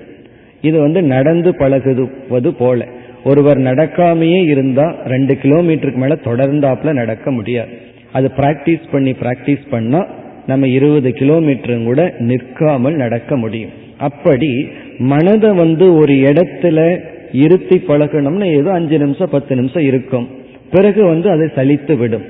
[0.62, 2.88] இது வந்து நடந்து பழகுவது போல.
[3.24, 7.70] ஒருவர் நடக்காமையே இருந்தா ரெண்டு கிலோமீட்டருக்கு மேல தொடர்ந்தாப்புல நடக்க முடியாது.
[8.12, 10.06] அது பிராக்டிஸ் பண்ணி பிராக்டிஸ் பண்ணா
[10.48, 13.70] நம்ம இருபது கிலோமீட்டரும் கூட நிற்காமல் நடக்க முடியும்.
[13.98, 17.00] அப்படி மனதை வந்து ஒரு இடத்துல
[17.32, 20.28] இருத்தி பழகணும்னா ஏதோ அஞ்சு நிமிஷம் பத்து நிமிஷம் இருக்கும்.
[20.72, 22.24] பிறகு வந்து அதை சலித்து விடும்.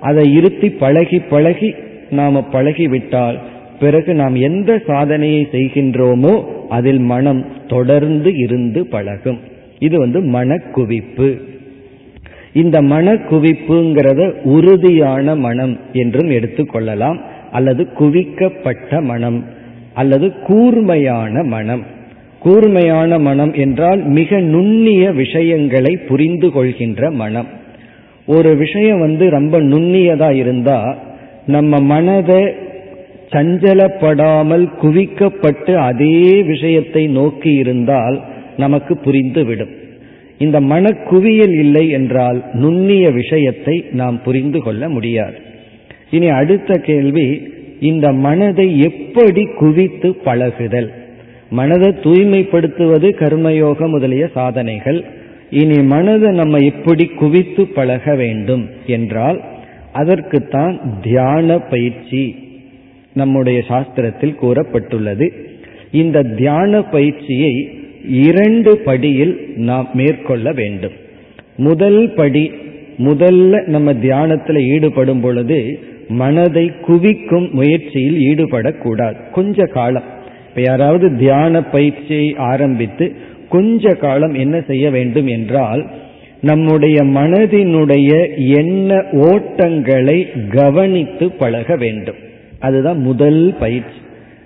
[0.00, 1.74] அதை இருத்தி பழகி பழகி
[2.10, 3.38] நாம பழகிவிட்டால்
[3.80, 9.38] பிறகு நாம் எந்த சாதனையை செய்கின்றோமோ அதில் மனம் தொடர்ந்து இருந்து பழகும்.
[9.78, 11.40] இது வந்து மனக்குவிப்பு.
[12.52, 17.20] இந்த மனக்குவிப்புங்கிறத உறுதியான மனம் என்றும் எடுத்துக்கொள்ளலாம்
[17.52, 19.44] அல்லது குவிக்கப்பட்ட மனம்.
[19.94, 21.84] அல்லது கூர்மையான மனம்.
[22.38, 27.46] கூர்மையான மனம் என்றால் மிக நுண்ணிய விஷயங்களை புரிந்து கொள்கின்ற மனம்.
[28.26, 30.96] ஒரு விஷயம் வந்து ரொம்ப நுண்ணியதா இருந்தா
[31.46, 32.42] நம்ம மனதை
[33.30, 38.20] சஞ்சலப்படாமல் குவிக்கப்பட்டு அதே விஷயத்தை நோக்கி இருந்தால்
[38.56, 39.72] நமக்கு புரிந்துவிடும்.
[40.38, 45.34] இந்த மனக்குவியல் இல்லை என்றால் நுண்ணிய விஷயத்தை நாம் புரிந்து கொள்ள முடியாது.
[46.10, 47.48] இனி அடுத்த கேள்வி
[47.80, 50.92] இந்த மனதை எப்படி குவித்து பழகுதல்?
[51.50, 55.04] மனதை தூய்மைப்படுத்துவது கர்மயோக முதலிய சாதனைகள்.
[55.50, 59.40] இனி மனதை நம்ம எப்படி குவித்து பழக வேண்டும் என்றால்
[59.96, 62.22] அதற்குத்தான் தியான பயிற்சி
[63.12, 65.26] நம்முடைய சாஸ்திரத்தில் கூறப்பட்டுள்ளது.
[65.92, 67.52] இந்த தியான பயிற்சியை
[68.08, 70.96] இரண்டு படியில் நாம் மேற்கொள்ள வேண்டும்.
[71.56, 72.44] முதல் படி
[72.98, 75.58] முதல்ல நம்ம தியானத்தில் ஈடுபடும் பொழுது
[76.08, 79.16] மனதை குவிக்கும் முயற்சியில் ஈடுபடக்கூடாது.
[79.32, 80.06] கொஞ்ச காலம்.
[80.48, 83.06] இப்ப யாராவது தியான பயிற்சியை ஆரம்பித்து
[83.48, 85.82] கொஞ்ச காலம் என்ன செய்ய வேண்டும் என்றால்
[86.46, 88.10] நம்முடைய மனதினுடைய
[88.46, 92.14] எண்ண ஓட்டங்களை கவனித்து பழக வேண்டும்.
[92.58, 93.96] அதுதான் முதல் பயிற்சி.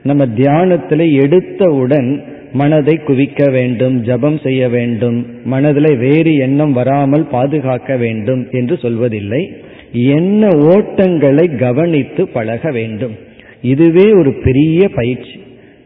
[0.02, 8.46] நம்ம தியானத்தில் எடுத்தவுடன் மனதை குவிக்க வேண்டும் ஜபம் செய்ய வேண்டும் மனதில் வேறு எண்ணம் வராமல் பாதுகாக்க வேண்டும்
[8.50, 9.42] என்று சொல்வதில்லை.
[9.92, 13.16] என்ன ஓட்டங்களை கவனித்து பழக வேண்டும்.
[13.62, 15.40] இதுவே ஒரு பெரிய பயிற்சி.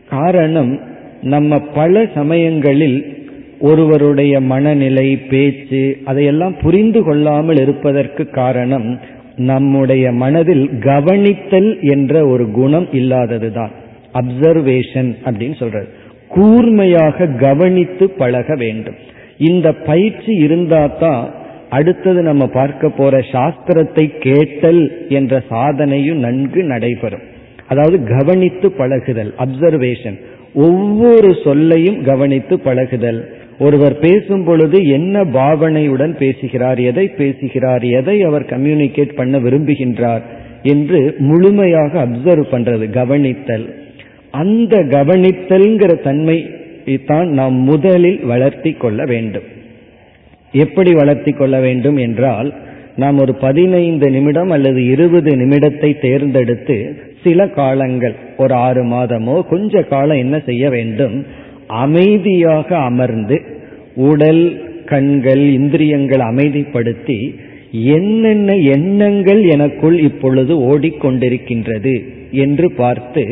[0.08, 0.80] காரணம்
[1.22, 3.23] நம்ம பல சமயங்களில்
[3.60, 9.00] ஒருவருடைய மனநிலை பேச்சு அதையெல்லாம் புரிந்து கொள்ளாமல் இருப்பதற்கு காரணம்
[9.36, 13.70] நம்முடைய மனதில் கவனித்தல் என்ற ஒரு குணம் இல்லாததுதான்.
[14.14, 15.88] அப்சர்வேஷன் அப்படின்னு சொல்றது.
[16.28, 18.94] கூர்மையாக கவனித்து பழக வேண்டும்.
[19.38, 21.34] இந்த பயிற்சி இருந்தா தான்
[21.70, 27.22] அடுத்தது நம்ம பார்க்க போற சாஸ்திரத்தை கேட்டல் என்ற சாதனையும் நன்கு நடைபெறும்.
[27.68, 30.20] அதாவது கவனித்து பழகுதல் அப்சர்வேஷன்
[30.54, 33.34] ஒவ்வொரு சொல்லையும் கவனித்து பழகுதல்.
[33.58, 40.24] ஒருவர் பேசும் பொழுது என்ன பாவனையுடன் பேசுகிறார் எதை பேசுகிறார் எதை அவர் கம்யூனிகேட் பண்ண விரும்புகின்றார்
[40.62, 43.66] என்று முழுமையாக அப்சர்வ் பண்றது கவனித்தல்.
[44.30, 46.38] அந்த கவனித்தல்ங்கிற தன்மை
[47.06, 49.46] தான் நாம் முதலில் வளர்த்தி கொள்ள வேண்டும்.
[50.52, 52.50] எப்படி வளர்த்தி கொள்ள வேண்டும் என்றால்
[52.96, 56.76] நாம் ஒரு பதினைந்து நிமிடம் அல்லது இருபது நிமிடத்தை தேர்ந்தெடுத்து
[57.24, 61.16] சில காலங்கள் ஒரு ஆறு மாதமோ கொஞ்ச காலம் என்ன செய்ய வேண்டும்?
[61.82, 63.36] அமைதியாக அமர்ந்து
[64.08, 64.44] உடல்
[64.84, 67.18] கண்கள் இந்திரியங்கள் அமைதிப்படுத்தி
[67.94, 71.94] என்னென்ன எண்ணங்கள் எனக்குள் இப்பொழுது ஓடிக்கொண்டிருக்கின்றது
[72.44, 73.24] என்று பார்த்து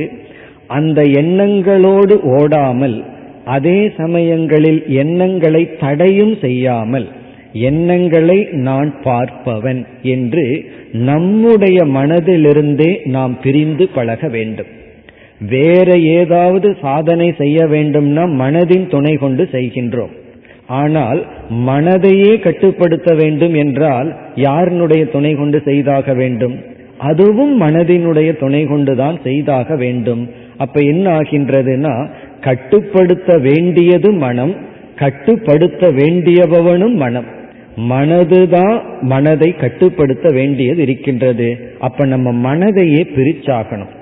[0.66, 2.96] அந்த எண்ணங்களோடு ஓடாமல்
[3.44, 7.08] அதே சமயங்களில் எண்ணங்களை தடையும் செய்யாமல்
[7.70, 9.80] எண்ணங்களை நான் பார்ப்பவன்
[10.14, 10.44] என்று
[10.92, 14.70] நம்முடைய மனதிலிருந்தே நாம் பிரிந்து பழக வேண்டும்.
[15.48, 20.12] வேற ஏதாவது சாதனை செய்ய வேண்டும்னா மனதின் துணை கொண்டு செய்கின்றோம்.
[20.66, 26.58] ஆனால் மனதையே கட்டுப்படுத்த வேண்டும் என்றால் யாருனுடைய துணை கொண்டு செய்தாக வேண்டும்?
[26.98, 30.30] அதுவும் மனதினுடைய துணை கொண்டுதான் செய்தாக வேண்டும்.
[30.56, 32.08] அப்ப என்ன ஆகின்றதுன்னா
[32.40, 34.56] கட்டுப்படுத்த வேண்டியது மனம்
[34.96, 37.24] கட்டுப்படுத்த வேண்டியபவனும் மனம்.
[37.76, 41.74] மனதுதான் மனதை கட்டுப்படுத்த வேண்டியது இருக்கின்றது.
[41.78, 44.00] அப்ப நம்ம மனதையே பிரிச்சாகணும்.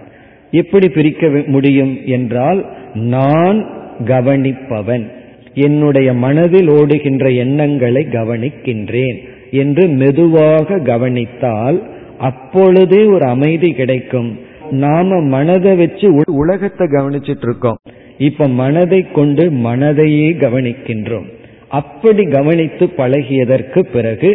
[0.51, 3.59] எப்படி பிரிக்க முடியும் என்றால் நான்
[4.05, 5.07] கவனிப்பவன்.
[5.55, 9.19] என்னுடைய மனதில் ஓடுகின்ற எண்ணங்களை கவனிக்கின்றேன்
[9.51, 11.83] என்று மெதுவாக கவனித்தால்
[12.19, 14.39] அப்பொழுதே ஒரு அமைதி கிடைக்கும்.
[14.71, 17.79] நாம மனதை வச்சு உலகத்தை கவனிச்சிட்டு இருக்கோம்
[18.19, 21.29] இப்ப மனதை கொண்டு மனதையே கவனிக்கின்றோம்.
[21.69, 24.31] அப்படி கவனித்து பழகியதற்கு பிறகு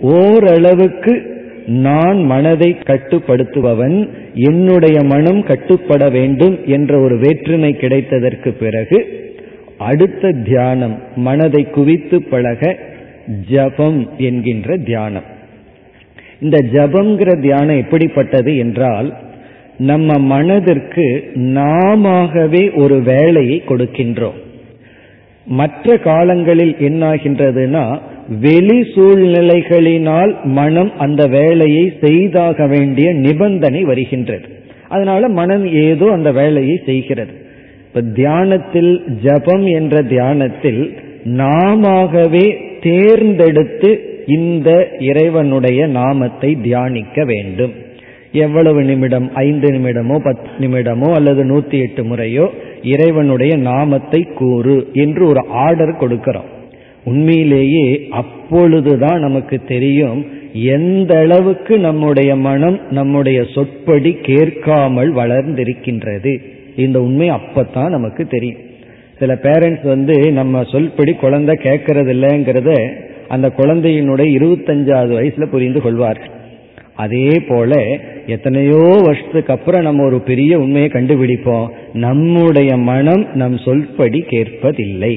[0.00, 1.35] ஓரளவுக்கு
[1.66, 9.24] நான் மனதை கட்டுப்படுத்துபவன் என்னுடைய மனம் கட்டுப்பட வேண்டும் என்ற ஒரு வேற்றுமை கிடைத்ததற்கு பிறகு
[9.78, 12.76] அடுத்த தியானம் மனதை குவித்து பழக
[13.48, 15.22] ஜபம் என்கின்ற தியானம்.
[16.40, 19.14] இந்த ஜபங்கிற தியானம் எப்படிப்பட்டது என்றால்
[19.78, 24.44] நம்ம மனதிற்கு நாமவே ஒரு வேலையை கொடுக்கின்றோம்.
[25.46, 28.00] மற்ற காலங்களில் என்னாகின்றதுன்னா
[28.40, 34.48] வெளி சூழ்நிலைகளினால் மனம் அந்த வேலையை செய்தாக வேண்டிய நிபந்தனை வருகின்றது.
[34.88, 37.32] அதனால மனம் ஏதோ அந்த வேலையை செய்கிறது.
[37.86, 47.72] இப்ப தியானத்தில் ஜபம் என்ற தியானத்தில் நாமவே தேர்ந்தெடுத்து இந்த இறைவனுடைய நாமத்தை தியானிக்க வேண்டும்.
[48.36, 49.34] எவ்வளவு நிமிடம்?
[49.34, 52.50] ஐந்து நிமிடமோ பத்து நிமிடமோ அல்லது நூத்தி எட்டு முறையோ?
[52.82, 56.50] இறைவனுடைய நாமத்தை கூறு என்று ஒரு ஆர்டர் கொடுக்கிறோம்.
[57.04, 66.32] உண்மையிலேயே அப்பொழுதுதான் நமக்கு தெரியும் எந்த அளவுக்கு நம்முடைய மனம் நம்முடைய சொற்படி கேட்காமல் வளர்ந்திருக்கின்றது.
[66.76, 68.62] இந்த உண்மை அப்பத்தான் நமக்கு தெரியும்.
[69.18, 72.70] சில பேரண்ட்ஸ் வந்து நம்ம சொல்படி குழந்தை கேட்கறது இல்லைங்கிறத
[73.28, 76.34] அந்த குழந்தையினுடைய இருபத்தஞ்சாவது வயசுல புரிந்து கொள்வார்கள்.
[76.96, 77.72] அதே போல
[78.26, 81.66] எத்தனையோ வருஷத்துக்கு அப்புறம் நம்ம ஒரு பெரிய உண்மையை கண்டுபிடிப்போம்.
[81.92, 85.14] நம்முடைய மனம் நம் சொல்படி கேட்பதில்லை.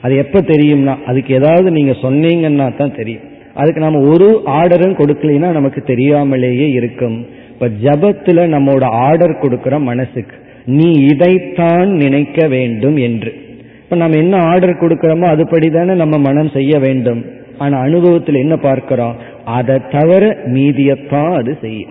[0.00, 3.24] அது எப்ப தெரியும்னா அதுக்கு ஏதாவது நீங்க சொன்னீங்கன்னா தான் தெரியும்.
[3.54, 7.26] அதுக்கு நம்ம ஒரு ஆர்டரும் கொடுக்கலைன்னா நமக்கு தெரியாமலேயே இருக்கும்.
[7.52, 13.32] இப்ப ஜபத்துல நம்மோட ஆர்டர் கொடுக்கிற மனசுக்கு நீ இதைத்தான் நினைக்க வேண்டும் என்று.
[13.82, 17.20] இப்ப நம்ம என்ன ஆர்டர் கொடுக்கிறோமோ அதுபடி தானே நம்ம மனம் செய்ய வேண்டும்.
[17.58, 19.16] ஆனா அனுபவத்தில் என்ன பார்க்கிறோம்?
[19.44, 21.90] அதை தவிர மீதியத்தான் அது செய்யும்.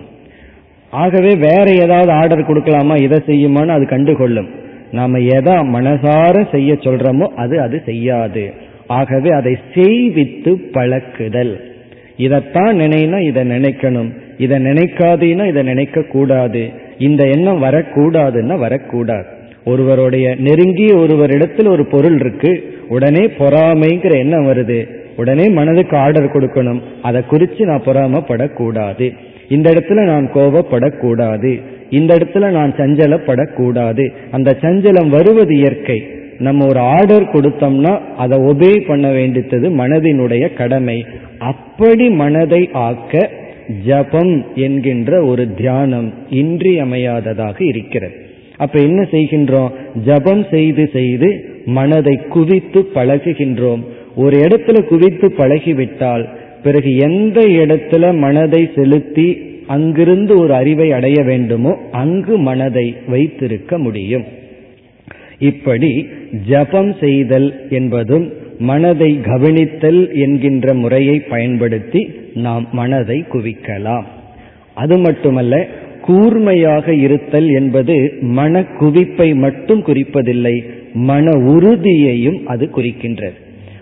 [0.90, 3.02] ஆகவே வேற ஏதாவது ஆர்டர் கொடுக்கலாமா?
[3.02, 4.48] இதை செய்யுமான்னு அது கண்டுகொள்ளும்.
[4.92, 8.52] நாம எதா மனசார செய்ய சொல்றோமோ அது அது செய்யாது.
[8.86, 11.60] ஆகவே அதை செய்வித்து பழக்குதல்.
[12.16, 14.10] இதைத்தான் நினைனா இதை நினைக்கணும்.
[14.38, 19.26] இதை நினைக்காதீன்னா இதை நினைக்க கூடாது இந்த எண்ணம் வரக்கூடாதுன்னா வரக்கூடாது.
[19.64, 22.76] ஒருவருடைய நெருங்கிய ஒருவரிடத்தில் ஒரு பொருள் இருக்கு.
[22.88, 24.97] உடனே பொறாமைங்கிற எண்ணம் வருது.
[25.18, 26.80] உடனே மனதுக்கு ஆர்டர் கொடுக்கணும்.
[27.02, 29.12] அதை குறித்து நான் பொறாமப்படக்கூடாது.
[29.48, 31.62] இந்த இடத்துல நான் கோபப்படக்கூடாது.
[31.90, 34.10] இந்த இடத்துல நான் சஞ்சலப்படக்கூடாது.
[34.30, 36.02] அந்த சஞ்சலம் வருவது இயற்கை.
[36.38, 41.06] நம்ம ஒரு ஆர்டர் கொடுத்தோம்னா அதை ஒபே பண்ண வேண்டியது மனதினுடைய கடமை.
[41.38, 43.30] அப்படி மனதை ஆக்க
[43.86, 48.14] ஜபம் என்கின்ற ஒரு தியானம் இன்றியமையாததாக இருக்கிறது.
[48.56, 49.70] அப்ப என்ன செய்கின்றோம்?
[50.04, 53.84] ஜபம் செய்து செய்து மனதை குவித்து பழகுகின்றோம்.
[54.18, 56.24] ஒரு இடத்துல குவித்து பழகிவிட்டால்
[56.62, 59.28] பிறகு எந்த இடத்துல மனதை செலுத்தி
[59.66, 64.24] அங்கிருந்து ஒரு அறிவை அடைய வேண்டுமோ அங்கு மனதை வைத்திருக்க முடியும்.
[65.38, 65.90] இப்படி
[66.48, 68.26] ஜபம் செய்தல் என்பதும்
[68.58, 72.00] மனதை கவனித்தல் என்கின்ற முறையை பயன்படுத்தி
[72.34, 74.06] நாம் மனதை குவிக்கலாம்.
[74.74, 75.66] அது மட்டுமல்ல
[76.02, 80.56] கூர்மையாக இருத்தல் என்பது மன குவிப்பை மட்டும் குறிப்பதில்லை
[81.08, 83.38] மன உறுதியையும் அது குறிக்கின்றது.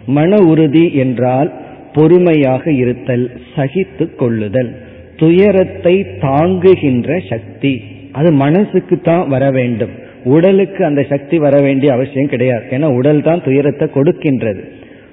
[0.07, 1.53] மன உறுதி என்றால்
[1.93, 4.85] பொறுமையாக இருத்தல் சகித்து கொள்ளுதல்
[5.17, 7.83] துயரத்தை தாங்குகின்ற சக்தி.
[8.13, 9.91] அது மனசுக்கு தான் வர வேண்டும்.
[10.25, 12.65] உடலுக்கு அந்த சக்தி வர வேண்டிய அவசியம் கிடையாது.
[12.71, 14.63] ஏன்னா உடல் தான் துயரத்தை கொடுக்கின்றது.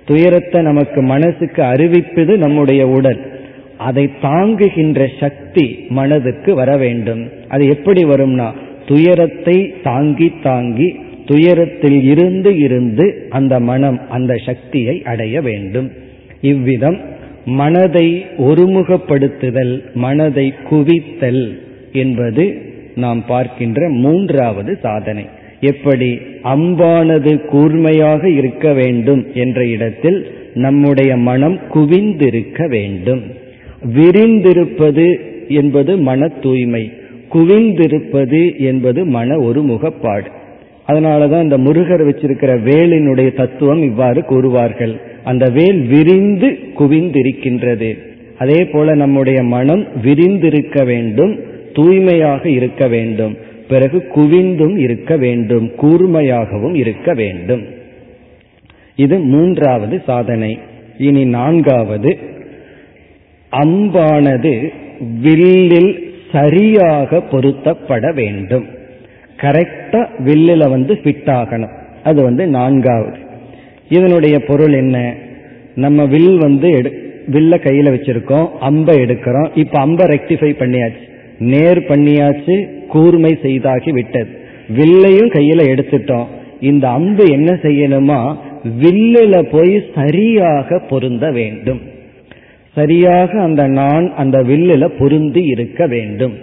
[0.06, 3.20] துயரத்தை நமக்கு மனசுக்கு அறிவிப்பது நம்முடைய உடல்.
[3.78, 7.30] அதை தாங்குகின்ற சக்தி மனதுக்கு வர வேண்டும்.
[7.48, 8.52] அது எப்படி வரும்னா
[8.86, 15.92] துயரத்தை தாங்கி தாங்கி துயரத்தில் இருந்து இருந்து அந்த மனம் அந்த சக்தியை அடைய வேண்டும்.
[16.42, 16.98] இவ்விதம்
[17.46, 21.58] மனதை ஒருமுகப்படுத்துதல் மனதை குவித்தல்
[21.94, 22.62] என்பது
[22.96, 25.26] நாம் பார்க்கின்ற மூன்றாவது சாதனை.
[25.60, 33.24] எப்படி அம்பானது கூர்மையாக இருக்க வேண்டும் என்ற இடத்தில் நம்முடைய மனம் குவிந்திருக்க வேண்டும்.
[33.96, 35.08] விரிந்திருப்பது
[35.48, 36.92] என்பது மன தூய்மை
[37.34, 40.30] குவிந்திருப்பது என்பது மன ஒருமுகப்பாடு.
[40.88, 45.02] அதனாலதான் இந்த முருகர் வச்சிருக்கிற வேலினுடைய தத்துவம் இவ்வாறு கூறுவார்கள்.
[45.24, 47.98] அந்த வேல் விரிந்து குவிந்திருக்கின்றது.
[48.38, 51.40] அதே போல நம்முடைய மனம் விரிந்திருக்க வேண்டும்
[51.74, 53.38] தூய்மையாக இருக்க வேண்டும்.
[53.68, 57.64] பிறகு குவிந்தும் இருக்க வேண்டும் கூர்மையாகவும் இருக்க வேண்டும்.
[58.96, 60.60] இது மூன்றாவது சாதனை.
[60.98, 62.18] இனி நான்காவது.
[63.52, 64.74] அம்பானது
[65.22, 68.82] வில்லில் சரியாக பொருத்தப்பட வேண்டும்.
[69.44, 71.82] கரெக்டா வில்லில் வந்து ஃபிட் ஆகணும்.
[72.04, 73.18] அது வந்து நான்காவது.
[73.90, 75.14] இதனுடைய பொருள் என்ன?
[75.76, 77.02] நம்ம வில் வந்து எடு
[77.32, 79.50] வில்ல கையில வச்சிருக்கோம் அம்பை எடுக்கிறோம்.
[79.56, 81.12] இப்ப அம்பை ரெக்டிஃபை பண்ணியாச்சு.
[81.40, 84.30] நேர் பண்ணியாச்சு கூர்மை செய்தாகி விட்டது.
[84.68, 86.26] வில்லையும் கையில எடுத்துட்டோம்.
[86.60, 88.36] இந்த அம்பு என்ன செய்யணுமா?
[88.82, 91.82] வில்லுல போய் சரியாக பொருந்த வேண்டும்.
[92.76, 96.34] சரியாக அந்த நான் அந்த வில்லுல பொருந்தி இருக்க வேண்டும்.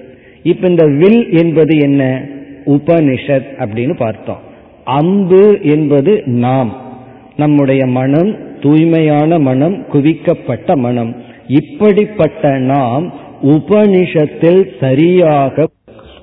[0.42, 2.28] இப்ப இந்த வில் என்பது என்ன?
[2.66, 4.48] உபனிஷத் அப்படின்னு பார்த்தோம்.
[4.84, 6.88] அம்பு என்பது நாம்.
[7.36, 11.16] நம்முடைய மனம் தூய்மையான மனம் குவிக்கப்பட்ட மனம்.
[11.46, 15.68] இப்படிப்பட்ட நாம் உபனிஷத்தில் சரியாக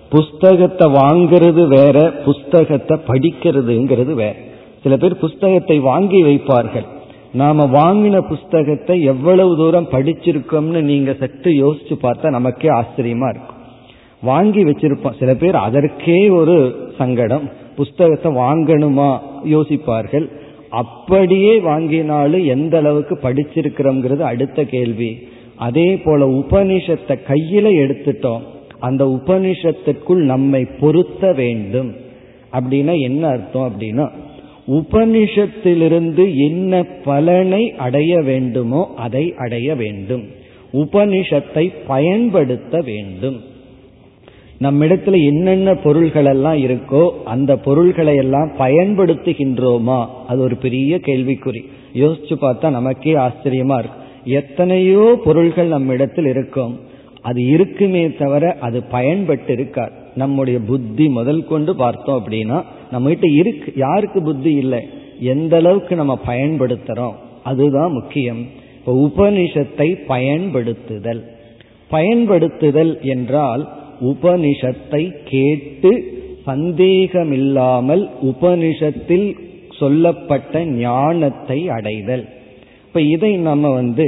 [0.10, 4.34] புஸ்தகத்தை வாங்கிறது வேற புஸ்தகத்தை படிக்கிறதுங்கிறது வேற.
[4.84, 6.86] சில பேர் புஸ்தகத்தை வாங்கி வைப்பார்கள்.
[7.34, 13.57] நாம வாங்கின புஸ்தகத்தை எவ்வளவு தூரம் படிச்சிருக்கோம்னு நீங்க சற்று யோசிச்சு பார்த்தா நமக்கே ஆச்சரியமா இருக்கும்.
[14.22, 17.50] வாங்கி வச்சிருப்போம் சில பேர் அதற்கே ஒரு சங்கடம்.
[17.76, 19.20] புஸ்தகத்தை வாங்கணுமா?
[19.46, 20.30] யோசிப்பார்கள்.
[20.70, 25.28] அப்படியே வாங்கினாலும் எந்த அளவுக்கு படிச்சிருக்கிறோங்கிறது அடுத்த கேள்வி.
[25.56, 28.42] அதே போல உபனிஷத்தை கையில எடுத்துட்டோம்.
[28.80, 31.96] அந்த உபனிஷத்துக்குள் நம்மை பொருத்த வேண்டும்.
[32.54, 34.10] அப்படின்னா என்ன அர்த்தம் அப்படின்னா
[34.68, 40.24] உபனிஷத்திலிருந்து என்ன பலனை அடைய வேண்டுமோ அதை அடைய வேண்டும்.
[40.74, 43.56] உபனிஷத்தை பயன்படுத்த வேண்டும்.
[44.62, 50.06] நம்மிடத்துல என்னென்ன பொருள்கள் எல்லாம் இருக்கோ அந்த பொருள்களை எல்லாம் பயன்படுத்துகின்றோமா?
[50.28, 51.66] அது ஒரு பெரிய கேள்விக்குறி.
[51.94, 54.06] யோசிச்சு பார்த்தா நமக்கே ஆச்சரியமா இருக்கு.
[54.24, 56.80] எத்தனையோ பொருள்கள் நம்ம இடத்தில் இருக்கும்.
[57.22, 63.74] அது இருக்குமே தவிர அது பயன்பட்டு இருக்காது நம்முடைய புத்தி முதல் கொண்டு பார்த்தோம் அப்படின்னா நம்ம கிட்ட இருக்கு.
[63.76, 64.88] யாருக்கு புத்தி இல்லை?
[65.20, 67.16] எந்த அளவுக்கு நம்ம பயன்படுத்துறோம்?
[67.44, 68.46] அதுதான் முக்கியம்.
[68.78, 71.24] இப்போ உபனிஷத்தை பயன்படுத்துதல்.
[71.92, 73.70] பயன்படுத்துதல் என்றால்
[74.02, 75.92] உபனிஷத்தை கேட்டு
[76.46, 79.28] சந்தேகமில்லாமல் உபனிஷத்தில்
[79.70, 82.26] சொல்லப்பட்ட ஞானத்தை அடைதல்.
[82.86, 84.06] இப்ப இதை நம்ம வந்து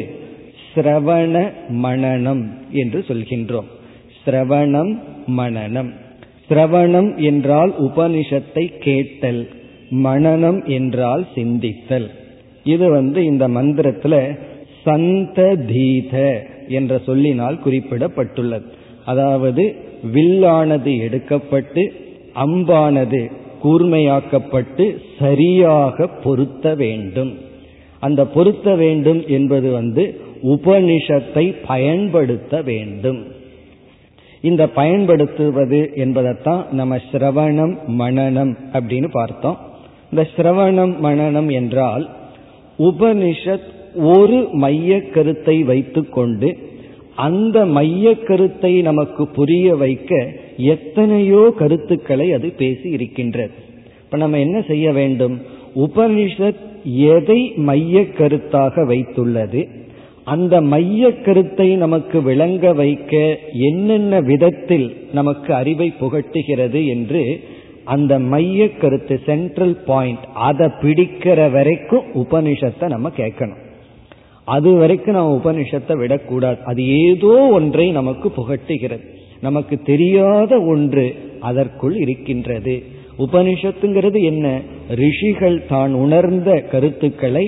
[0.76, 1.52] சிரவண
[1.84, 3.70] மனநம் என்று சொல்கின்றோம்.
[4.26, 4.94] சிரவணம்
[5.28, 5.92] மனநம்
[6.50, 9.48] சிரவணம் என்றால் உபனிஷத்தை கேட்டல்
[10.06, 12.08] மனநம் என்றால் சிந்தித்தல்.
[12.64, 14.16] இது வந்து இந்த மந்திரத்துல
[14.84, 16.16] சந்ததீத
[16.68, 18.68] என்ற சொல்லினால் குறிப்பிடப்பட்டுள்ளது.
[19.10, 19.64] அதாவது
[20.14, 21.84] வில்லானது எடுக்கப்பட்டு
[22.46, 23.22] அம்பானது
[23.64, 24.86] கூர்மையாக்கப்பட்டு
[25.20, 27.32] சரியாக பொருத்த வேண்டும்.
[28.06, 30.04] அந்த பொருத்த வேண்டும் என்பது வந்து
[30.54, 33.20] உபனிஷத்தை பயன்படுத்த வேண்டும்.
[34.50, 39.58] இந்த பயன்படுத்துவது என்பதைத்தான் நம்ம சிரவணம் மனநம் அப்படின்னு பார்த்தோம்.
[40.12, 42.06] இந்த சிரவணம் மனநம் என்றால்
[42.80, 43.68] உபனிஷத்
[44.14, 46.50] ஒரு மைய கருத்தை வைத்துக்கொண்டு
[47.20, 50.12] அந்த மைய கருத்தை நமக்கு புரிய வைக்க
[50.58, 53.56] எத்தனையோ கருத்துக்களை அது பேசி இருக்கின்றது.
[54.04, 55.36] இப்ப நம்ம என்ன செய்ய வேண்டும்?
[55.76, 56.64] உபனிஷத்
[57.12, 59.62] எதை மைய கருத்தாக வைத்துள்ளது?
[60.24, 63.14] அந்த மைய கருத்தை நமக்கு விளங்க வைக்க
[63.70, 67.24] என்னென்ன விதத்தில் நமக்கு அறிவை புகட்டுகிறது என்று
[67.84, 73.64] அந்த மைய கருத்து சென்ட்ரல் பாயிண்ட் அதை பிடிக்கிற வரைக்கும் உபனிஷத்தை நம்ம கேட்கணும்.
[74.50, 76.58] அது வரைக்கும் நம்ம உபனிஷத்தை விடக்கூடாது.
[76.66, 79.06] அது ஏதோ ஒன்றை நமக்கு புகட்டுகிறது.
[79.42, 81.06] நமக்கு தெரியாத ஒன்று
[81.40, 82.76] அதற்குள் இருக்கின்றது.
[83.18, 84.46] உபனிஷத்துங்கிறது என்ன?
[84.90, 87.46] ரிஷிகள் தான் உணர்ந்த கருத்துக்களை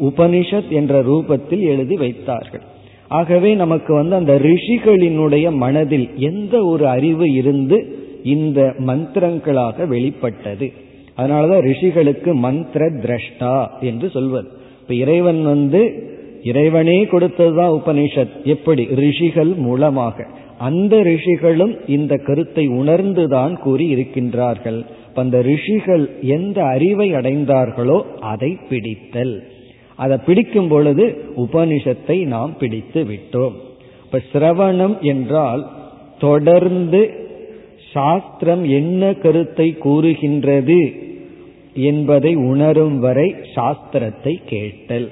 [0.00, 2.64] உபனிஷத் என்ற ரூபத்தில் எழுதி வைத்தார்கள்.
[3.08, 7.78] ஆகவே நமக்கு வந்து அந்த ரிஷிகளினுடைய மனதில் எந்த ஒரு அறிவு இருந்து
[8.24, 10.72] இந்த மந்திரங்களாக வெளிப்பட்டது?
[11.18, 14.48] அதனாலதான் ரிஷிகளுக்கு மந்திர திரஷ்டா என்று சொல்வது.
[14.80, 16.12] இப்ப இறைவன் வந்து
[16.44, 18.34] இறைவனே கொடுத்ததுதான் உபனிஷத்?
[18.44, 18.84] எப்படி?
[18.94, 20.26] ரிஷிகள் மூலமாக.
[20.58, 24.80] அந்த ரிஷிகளும் இந்த கருத்தை உணர்ந்துதான் கூறி இருக்கின்றார்கள்
[25.14, 29.34] அந்த ரிஷிகள் எந்த அறிவை அடைந்தார்களோ அதை பிடித்தல்.
[29.96, 31.04] அதை பிடிக்கும் பொழுது
[31.36, 33.56] உபனிஷத்தை நாம் பிடித்து விட்டோம்.
[34.04, 35.62] இப்ப சிரவணம் என்றால்
[36.18, 37.02] தொடர்ந்து
[37.92, 40.80] சாஸ்திரம் என்ன கருத்தை கூறுகின்றது
[41.74, 45.08] என்பதை உணரும் வரை சாஸ்திரத்தை கேட்டல்.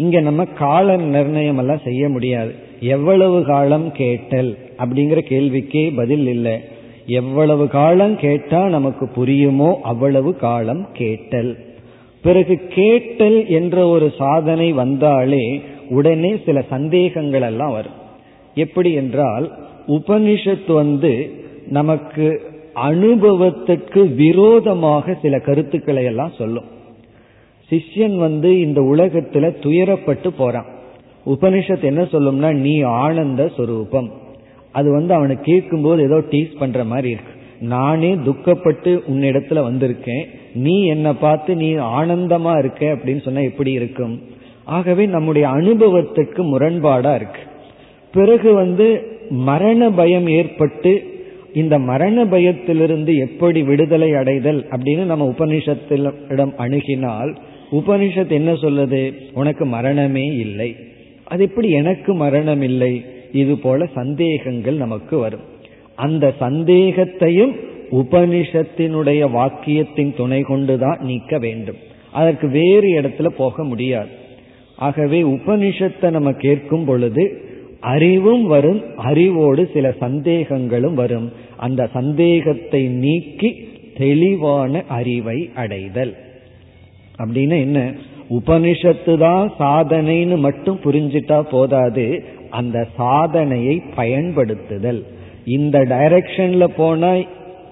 [0.00, 2.54] இங்க நம்ம கால நிர்ணயம் எல்லாம் செய்ய முடியாது.
[2.80, 4.50] எவ்வளவு காலம் கேட்டல்?
[4.78, 6.56] அப்படிங்கிற கேள்விக்கே பதில் இல்லை.
[7.06, 11.50] எவ்வளவு காலம் கேட்டா நமக்கு புரியுமோ அவ்வளவு காலம் கேட்டல்.
[12.22, 17.98] பிறகு கேட்டல் என்ற ஒரு சாதனை வந்தாலே உடனே சில சந்தேகங்கள் எல்லாம் வரும்.
[18.54, 19.52] எப்படி என்றால்
[19.86, 21.30] உபனிஷத் வந்து
[21.68, 22.40] நமக்கு
[22.74, 26.78] அனுபவத்துக்கு விரோதமாக சில கருத்துக்களை எல்லாம் சொல்லும்.
[27.70, 30.66] சிஷ்யன் வந்து இந்த உலகத்துல துயரப்பட்டு போறான்.
[31.26, 34.08] உபனிஷத் என்ன சொல்லும்னா நீ ஆனந்த சுரூபம்.
[34.72, 37.32] அது வந்து அவனை கேட்கும்போது ஏதோ டீஸ் பண்ற மாதிரி இருக்கு.
[37.60, 40.24] நானே துக்கப்பட்டு உன்னிடத்துல வந்திருக்கேன்.
[40.54, 42.86] நீ என்னை பார்த்து நீ ஆனந்தமா இருக்க?
[42.86, 44.22] அப்படின்னு சொன்னா எப்படி இருக்கும்?
[44.64, 47.40] ஆகவே நம்முடைய அனுபவத்துக்கு முரண்பாடா இருக்கு.
[48.12, 51.22] பிறகு வந்து மரண பயம் ஏற்பட்டு
[51.54, 57.36] இந்த மரண பயத்திலிருந்து எப்படி விடுதலை அடைதல் அப்படின்னு நம்ம உபனிஷத்திடம் அணுகினால்
[57.72, 59.12] உபனிஷத் என்ன சொல்லுது?
[59.32, 60.76] உனக்கு மரணமே இல்லை.
[61.24, 63.04] அது எப்படி எனக்கு மரணம் இல்லை?
[63.32, 65.40] இது போல சந்தேகங்கள் நமக்கு வரும்.
[65.94, 67.56] அந்த சந்தேகத்தையும்
[67.90, 71.76] உபனிஷத்தினுடைய வாக்கியத்தின் துணை கொண்டுதான் நீக்க வேண்டும்.
[72.12, 74.08] அதற்கு வேறு இடத்துல போக முடியாது.
[74.76, 77.40] ஆகவே உபனிஷத்தை நம்ம கேட்கும் பொழுது
[77.80, 81.32] அறிவும் வரும் அறிவோடு சில சந்தேகங்களும் வரும்.
[81.56, 83.68] அந்த சந்தேகத்தை நீக்கி
[83.98, 86.16] தெளிவான அறிவை அடைதல்.
[87.24, 87.92] அப்படின்னு என்ன?
[88.30, 92.24] உபனிஷத்து தான் சாதனைன்னு மட்டும் புரிஞ்சிட்டா போதாது.
[92.50, 95.02] அந்த சாதனையை பயன்படுத்துதல்.
[95.44, 97.14] இந்த டைரக்ஷன்ல போனா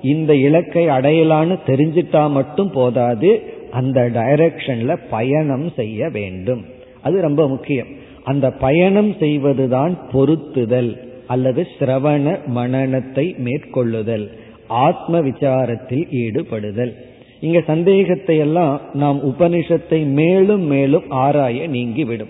[0.02, 3.42] இந்த இலக்கை அடையலான்னு தெரிஞ்சிட்டா மட்டும் போதாது.
[3.70, 6.64] அந்த டைரக்ஷன்ல பயணம் செய்ய வேண்டும்.
[7.02, 7.86] அது ரொம்ப முக்கியம்.
[8.24, 10.96] அந்த பயணம் செய்வதுதான் பொருத்துதல்
[11.26, 14.28] அல்லது சிரவண மனநத்தை மேற்கொள்ளுதல்.
[14.68, 16.94] ஆத்ம விசாரத்தில் ஈடுபடுதல்.
[17.40, 22.28] இங்க சந்தேகத்தை எல்லாம் நாம் உபனிஷத்தை மேலும் மேலும் ஆராய நீங்கிவிடும்.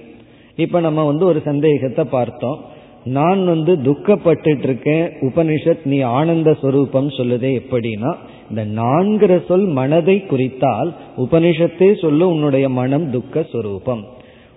[0.57, 2.59] இப்ப நம்ம வந்து ஒரு சந்தேகத்தை பார்த்தோம்.
[3.05, 8.15] நான் வந்து துக்கப்பட்டு இருக்கேன் உபனிஷத் நீ ஆனந்த ஸ்வரூபம் சொல்லுதே எப்படின்னா
[8.51, 14.05] இந்த நான்கிற சொல் மனதை குறித்தால் உபனிஷத்தே சொல்லு உன்னுடைய மனம் துக்க ஸ்வரூபம்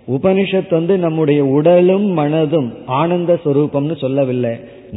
[0.08, 4.54] உபனிஷத் வந்து நம்முடைய உடலும் மனதும் ஆனந்த ஸ்வரூபம்னு சொல்லவில்லை.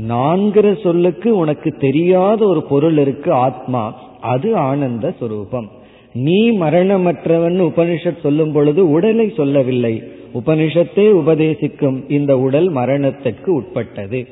[0.09, 3.83] நான்கிற சொல்லுக்கு உனக்கு தெரியாத ஒரு பொருள் இருக்கு ஆத்மா.
[4.25, 5.67] அது ஆனந்த சுரூபம்.
[6.13, 10.03] நீ மரணமற்றவன் உபனிஷத் சொல்லும் பொழுது உடலை சொல்லவில்லை.
[10.33, 14.27] உபனிஷத்தே உபதேசிக்கும் இந்த உடல் மரணத்திற்கு உட்பட்டது.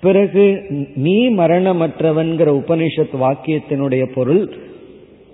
[0.00, 0.44] பிறகு
[0.94, 4.44] நீ மரணமற்றவன்கிற உபனிஷத் வாக்கியத்தினுடைய பொருள்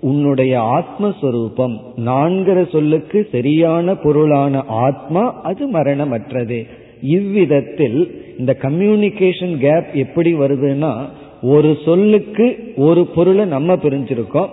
[0.01, 1.75] உன்னுடைய ஆத்மஸ்வரூபம்.
[2.05, 6.59] நான்கிற சொல்லுக்கு சரியான பொருளான ஆத்மா அது மரணமற்றது.
[7.01, 7.99] இவ்விதத்தில்
[8.37, 10.93] இந்த கம்யூனிகேஷன் கேப் எப்படி வருதுன்னா
[11.41, 14.49] ஒரு சொல்லுக்கு ஒரு பொருளை நம்ம புரிஞ்சிருக்கோம்.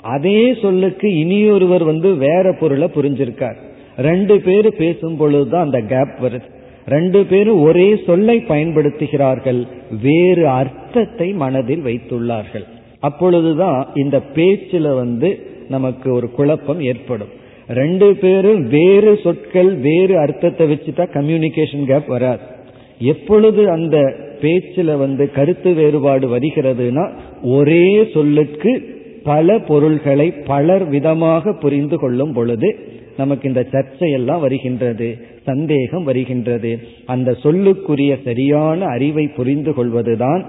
[0.00, 3.56] அதே சொல்லுக்கு இனியொருவர் வந்து வேற பொருளை புரிஞ்சிருக்கார்.
[3.98, 6.54] ரெண்டு பேர் பேசும் பொழுதுதான் அந்த கேப் வருது.
[6.88, 9.66] ரெண்டு பேரும் ஒரே சொல்லை பயன்படுத்துகிறார்கள்.
[10.02, 12.64] வேறு அர்த்தத்தை மனதில் வைத்துள்ளார்கள்.
[13.00, 17.28] அப்பொழுதுதான் இந்த பேச்சில் வந்து நமக்கு ஒரு குழப்பம் ஏற்படும்.
[17.68, 22.54] ரெண்டு பேரும் வேறு சொற்கள் வேறு அர்த்தத்தை வச்சுட்டா கம்யூனிகேஷன் கேப் வராது.
[22.98, 27.10] எப்பொழுது அந்த பேச்சில் வந்து கருத்து வேறுபாடு வருகிறதுனா
[27.42, 28.94] ஒரே சொல்லுக்கு
[29.24, 32.76] பல பொருள்களை பலர் விதமாக புரிந்து கொள்ளும் பொழுது
[33.16, 36.78] நமக்கு இந்த சர்ச்சையெல்லாம் வருகின்றது சந்தேகம் வருகின்றது.
[37.06, 40.44] அந்த சொல்லுக்குரிய சரியான அறிவை புரிந்து கொள்வதுதான்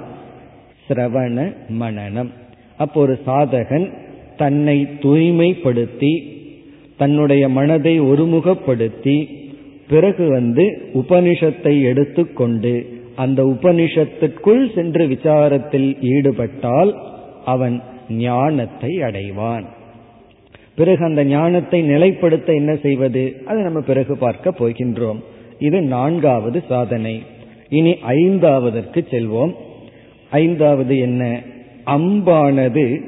[0.90, 2.30] சிரவண மனநம்.
[2.78, 3.94] அப்போ ஒரு சாதகன்
[4.38, 6.22] தன்னை தூய்மைப்படுத்தி
[6.98, 9.28] தன்னுடைய மனதை ஒருமுகப்படுத்தி
[9.90, 16.98] பிறகு வந்து உபனிஷத்தை எடுத்துக்கொண்டு அந்த உபனிஷத்திற்குள் சென்று விசாரத்தில் ஈடுபட்டால்
[17.46, 19.66] அவன் ஞானத்தை அடைவான்.
[20.76, 23.42] பிறகு அந்த ஞானத்தை நிலைப்படுத்த என்ன செய்வது?
[23.46, 25.20] அதை நம்ம பிறகு பார்க்க போகின்றோம்.
[25.60, 27.24] இது நான்காவது சாதனை.
[27.70, 29.54] இனி ஐந்தாவதற்கு செல்வோம்.
[30.30, 31.42] ஐந்தாவது என்ன?
[31.86, 33.02] அம்பானது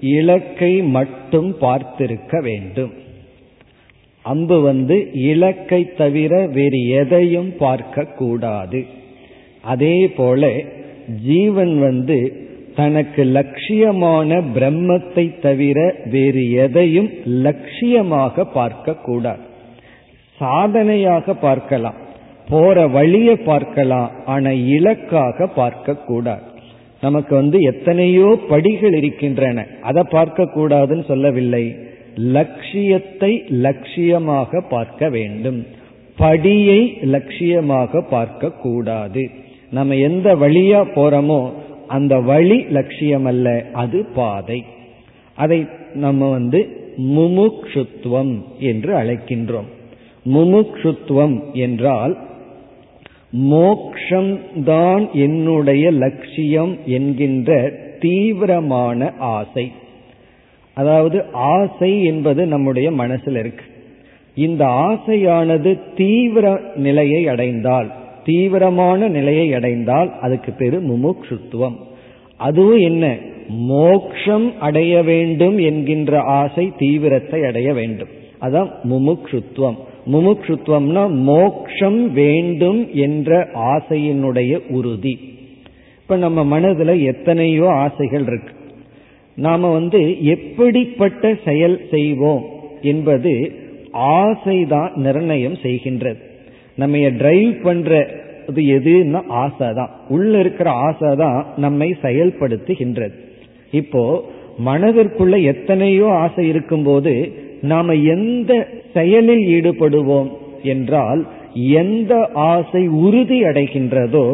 [0.00, 2.92] இலக்கை மட்டும் பார்த்திருக்க வேண்டும்.
[4.24, 8.86] அம்பு வந்து இலக்கை தவிர வேறு எதையும் பார்க்க கூடாது
[9.62, 10.50] அதே போல
[11.22, 12.18] ஜீவன் வந்து
[12.74, 19.42] தனக்கு லட்சியமான பிரம்மத்தை தவிர வேறு எதையும் லட்சியமாக பார்க்க கூடாது
[20.38, 21.98] சாதனையாக பார்க்கலாம்
[22.48, 26.46] போற வழியை பார்க்கலாம் ஆனா இலக்காக பார்க்க கூடாது
[27.00, 31.64] நமக்கு வந்து எத்தனையோ படிகள் இருக்கின்றன அதை பார்க்க கூடாதுன்னு சொல்லவில்லை.
[32.14, 35.66] லட்சியத்தை லட்சியமாக பார்க்க வேண்டும்.
[36.18, 39.30] படியை லட்சியமாக பார்க்க கூடாது.
[39.70, 41.52] நம்ம எந்த வழியா போறோமோ
[41.86, 44.64] அந்த வழி லட்சியம் அல்ல அது பாதை.
[45.34, 49.68] அதை நம்ம வந்து முமுக்ஷுத்துவம் என்று அழைக்கின்றோம்.
[50.26, 52.18] முமுக்ஷுத்துவம் என்றால்
[53.50, 59.72] மோக்ஷம்தான் என்னுடைய லட்சியம் என்கின்ற தீவிரமான ஆசை.
[60.78, 63.64] அதாவது ஆசை என்பது நம்முடைய மனசில் இருக்கு.
[64.34, 67.90] இந்த ஆசையானது தீவிர நிலையை அடைந்தால்
[68.24, 71.76] தீவிரமான நிலையை அடைந்தால் அதுக்கு பேரு முமுக்ஷுத்துவம்.
[72.36, 73.16] அதுவும் என்ன?
[73.48, 78.08] மோக்ஷம் அடைய வேண்டும் என்கின்ற ஆசை தீவிரத்தை அடைய வேண்டும்.
[78.40, 79.78] அதான் முமுக்ஷுத்துவம்.
[80.12, 85.18] முமுக்ஷுத்துவம்னா மோக்ஷம் வேண்டும் என்ற ஆசையினுடைய உறுதி.
[86.02, 88.56] இப்ப நம்ம மனதுல எத்தனையோ ஆசைகள் இருக்கு.
[89.44, 90.00] நாம வந்து
[90.34, 92.44] எப்படிப்பட்ட செயல் செய்வோம்
[92.82, 93.32] என்பது
[94.22, 96.20] ஆசைதான் நிர்ணயம் செய்கின்றது.
[96.76, 97.92] நம்ம டிரைவ் பண்ற
[98.74, 103.16] எதுன்னா ஆசை தான் உள்ள இருக்கிற ஆசை தான் நம்மை செயல்படுத்துகின்றது.
[103.70, 104.02] இப்போ
[104.64, 107.12] மனதிற்குள்ள எத்தனையோ ஆசை இருக்கும்போது
[107.62, 108.52] நாம எந்த
[108.92, 110.30] செயலில் ஈடுபடுவோம்
[110.72, 111.20] என்றால்
[111.80, 112.14] எந்த
[112.52, 114.26] ஆசை உறுதி அடைகின்றதோ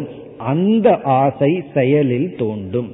[0.53, 0.89] அந்த
[1.23, 2.91] ஆசை செயலில் தோண்டும்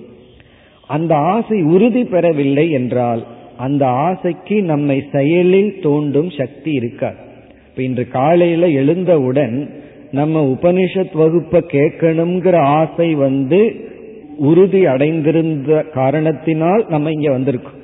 [0.91, 3.22] அந்த ஆசை உறுதி பெறவில்லை என்றால்
[3.57, 7.20] அந்த ஆசைக்கு நம்மை செயலில் தோண்டும் சக்தி இருக்காது.
[7.68, 9.57] இப்ப இன்று காலையில எழுந்தவுடன்
[10.11, 13.61] நம்ம உபனிஷத் வகுப்பை கேட்கணுங்கிற ஆசை வந்து
[14.38, 17.78] உறுதி அடைந்திருந்த காரணத்தினால் நம்ம இங்க வந்திருக்கோம்.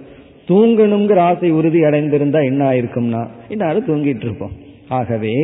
[0.48, 4.54] தூங்கணுங்கிற ஆசை உறுதி அடைந்திருந்தா என்ன ஆயிருக்கும்னா இன்னாலும் தூங்கிட்டு இருப்போம்.
[4.88, 5.36] ஆகவே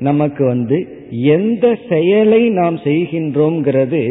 [0.00, 0.78] நமக்கு வந்து
[1.10, 4.02] எந்த செயலை நாம் செய்கின்றோங்கிறது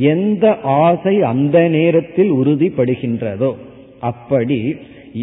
[0.00, 3.54] எந்த ஆசை அந்த நேரத்தில் உறுதிப்படுகின்றதோ
[4.00, 4.74] அப்படி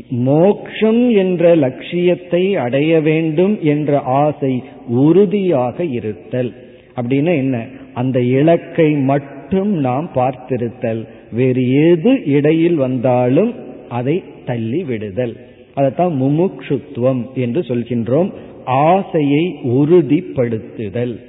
[0.09, 6.53] மோக்ஷம் என்ற லட்சியத்தை அடைய வேண்டும் என்ற ஆசை உறுதியாக இருத்தல்.
[6.95, 7.65] அப்படின்னா என்ன?
[7.93, 11.07] அந்த இலக்கை மட்டும் நாம் பார்த்திருத்தல்.
[11.31, 13.53] வேறு எது இடையில் வந்தாலும்
[13.89, 15.37] அதை தள்ளி விடுதல்.
[15.73, 18.31] அதைத்தான் முமுக்ஷுத்துவம் என்று சொல்கின்றோம்.
[18.65, 21.19] ஆசையை உறுதிப்படுத்துதல்.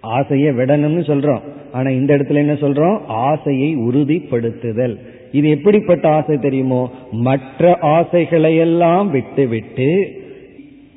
[0.00, 1.40] ஆசையை விடணும்னு சொல்றோம்.
[1.72, 3.00] ஆனா இந்த இடத்துல என்ன சொல்றோம்?
[3.06, 4.96] ஆசையை உறுதிப்படுத்துதல்.
[5.32, 6.90] இது எப்படிப்பட்ட ஆசை தெரியுமோ?
[7.10, 10.20] மற்ற ஆசைகளையெல்லாம் விட்டுவிட்டு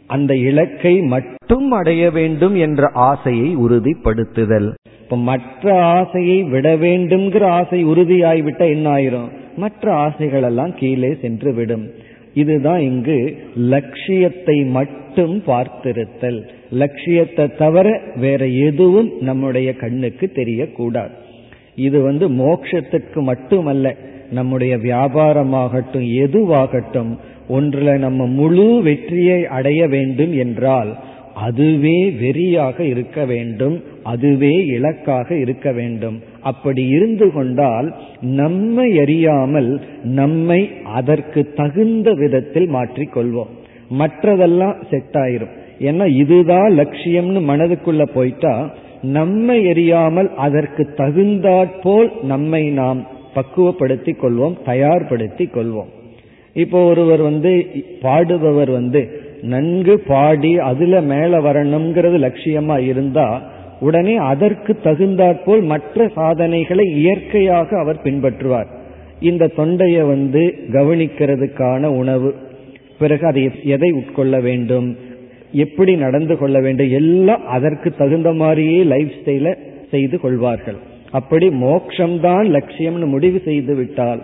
[0.07, 4.73] அந்த இலக்கை மட்டும் அடைய வேண்டும் என்ற ஆசையை உறுதிப்படுத்துதல்.
[5.01, 9.29] இப்ப மற்ற ஆசையை விட வேண்டும்ங்கிற ஆசை உறுதியாய்விட்ட என்ன ஆயிரும்?
[9.55, 11.91] மற்ற ஆசைகள் எல்லாம் கீழே சென்று விடும்.
[12.33, 16.47] இதுதான் இங்கு லட்சியத்தை மட்டும் பார்த்திருத்தல்.
[16.69, 21.09] லட்சியத்தை தவிர வேற எதுவும் நம்முடைய கண்ணுக்கு தெரியக்கூடாது.
[21.75, 23.95] இது வந்து மோட்சத்துக்கு மட்டுமல்ல
[24.31, 30.97] நம்முடைய வியாபாரமாகட்டும் எதுவாகட்டும் ஒன்றில் நம்ம முழு வெற்றியை அடைய வேண்டும் என்றால்
[31.33, 36.21] அதுவே வெறியாக இருக்க வேண்டும் அதுவே இலக்காக இருக்க வேண்டும்.
[36.41, 43.51] அப்படி இருந்து கொண்டால் நம்மை அறியாமல் நம்மை அதற்கு தகுந்த விதத்தில் மாற்றிக்கொள்வோம்.
[43.99, 45.63] மற்றதெல்லாம் செட் ஆயிரும்.
[45.79, 48.69] ஏன்னா இதுதான் லட்சியம்னு மனதுக்குள்ள போயிட்டா
[49.01, 55.91] நம்மை எரியாமல் அதற்கு தகுந்தாற்போல் நம்மை நாம் பக்குவப்படுத்தி கொள்வோம் தயார்படுத்தி கொள்வோம்.
[56.53, 57.65] இப்போ ஒருவர் வந்து
[58.01, 59.01] பாடுபவர் வந்து
[59.41, 63.41] நன்கு பாடி அதுல மேல வரணுங்கிறது லட்சியமா இருந்தா
[63.79, 68.67] உடனே அதற்கு தகுந்தாற்போல் மற்ற சாதனைகளை இயற்கையாக அவர் பின்பற்றுவார்.
[69.19, 72.33] இந்த தொண்டையை வந்து கவனிக்கிறதுக்கான உணவு
[72.99, 74.97] பிறகு அதை எதை உட்கொள்ள வேண்டும்
[75.63, 79.49] எப்படி நடந்து கொள்ள வேண்டும் எல்லாம் அதற்கு தகுந்த மாதிரியே லைஃப் ஸ்டைல
[79.91, 80.79] செய்து கொள்வார்கள்.
[81.11, 84.21] அப்படி மோக்ஷம்தான் லட்சியம்னு முடிவு செய்து விட்டால்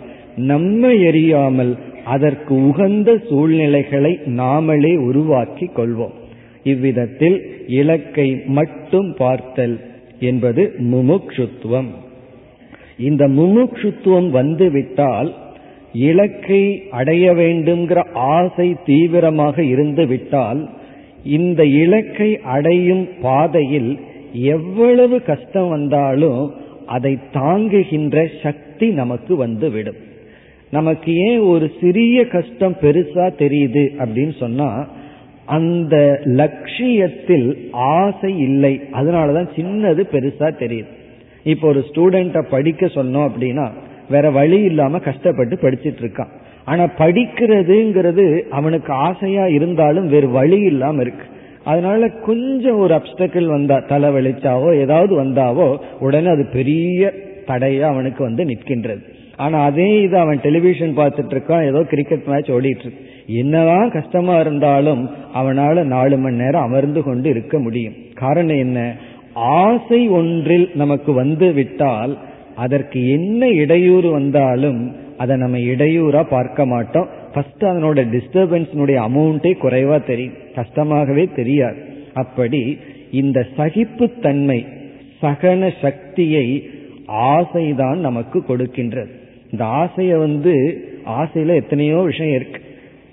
[0.49, 1.73] நம்மை எரியாமல்
[2.05, 6.15] அதற்கு உகந்த சூழ்நிலைகளை நாமளே உருவாக்கி கொள்வோம்.
[6.63, 7.37] இவ்விதத்தில்
[7.79, 8.27] இலக்கை
[8.57, 9.75] மட்டும் பார்த்தல்
[10.19, 11.91] என்பது முமுக்ஷுத்துவம்.
[13.09, 15.31] இந்த முமுக்ஷுத்துவம் வந்துவிட்டால்
[16.09, 17.99] இலக்கை அடைய வேண்டுங்கிற
[18.33, 20.61] ஆசை தீவிரமாக இருந்து விட்டால்
[21.23, 23.99] இந்த இலக்கை அடையும் பாதையில்
[24.33, 26.53] எவ்வளவு கஷ்டம் வந்தாலும்
[26.85, 29.95] அதை தாங்குகின்ற சக்தி நமக்கு வந்துவிடும்.
[30.71, 34.87] நமக்கு ஏன் ஒரு சிறிய கஷ்டம் பெருசா தெரியுது அப்படின்னு சொன்னா
[35.45, 38.81] அந்த லட்சியத்தில் ஆசை இல்லை.
[38.91, 40.87] அதனாலதான் சின்னது பெருசா தெரியுது.
[41.43, 43.69] இப்போ ஒரு ஸ்டூடெண்ட படிக்க சொன்னோம் அப்படின்னா
[44.09, 46.39] வேற வழி இல்லாம கஷ்டப்பட்டு படிச்சிட்டு இருக்கான்.
[46.71, 51.25] ஆனா படிக்கிறதுங்கிறது அவனுக்கு ஆசையா இருந்தாலும் வேறு வழி இல்லாம இருக்கு.
[51.63, 55.67] அதனால கொஞ்சம் ஒரு அப்டக்கிள் வந்தா தலை வெளிச்சாவோ ஏதாவது வந்தாவோ
[55.99, 57.11] உடனே அது பெரிய
[57.47, 59.03] தடையா அவனுக்கு வந்து நிற்கின்றது.
[59.35, 63.03] ஆனா அதே இது அவன் டெலிவிஷன் பார்த்துட்டு இருக்கான் ஏதோ கிரிக்கெட் மேட்ச் ஓடிட்டு இருக்கு.
[63.41, 65.03] என்னதான் கஷ்டமா இருந்தாலும்
[65.35, 67.97] அவனால நாலு மணி நேரம் அமர்ந்து கொண்டு இருக்க முடியும்.
[68.13, 68.79] காரணம் என்ன?
[69.33, 72.13] ஆசை ஒன்றில் நமக்கு வந்து விட்டால்
[72.55, 74.81] அதற்கு என்ன இடையூறு வந்தாலும்
[75.21, 77.09] அதை நம்ம இடையூறா பார்க்க மாட்டோம்.
[77.33, 80.37] ஃபர்ஸ்ட் அதனோட டிஸ்டர்பன்ஸினுடைய அமௌண்டே குறைவா தெரியும்.
[80.55, 81.79] கஷ்டமாகவே தெரியாது.
[82.13, 82.61] அப்படி
[83.11, 84.59] இந்த சகிப்புத்தன்மை
[85.21, 86.47] சகன சக்தியை
[87.07, 89.11] ஆசைதான் நமக்கு கொடுக்கின்றது.
[89.51, 90.53] இந்த ஆசையை வந்து
[91.19, 92.61] ஆசையில எத்தனையோ விஷயம் இருக்கு.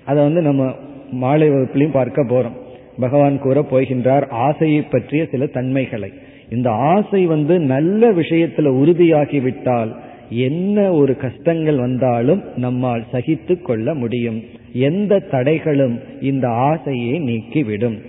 [0.05, 0.63] அதை வந்து நம்ம
[1.11, 2.57] மாலை வகுப்புலையும் பார்க்க போறோம்.
[2.99, 6.09] பகவான் கூற போகின்றார் ஆசையை பற்றிய சில தன்மைகளை.
[6.49, 9.91] இந்த ஆசை வந்து நல்ல விஷயத்துல உறுதியாகிவிட்டால்
[10.29, 14.43] என்ன ஒரு கஷ்டங்கள் வந்தாலும் நம்மால் சகித்து கொள்ள முடியும்.
[14.73, 17.99] எந்த தடைகளும் இந்த ஆசையை நீக்கிவிடும்.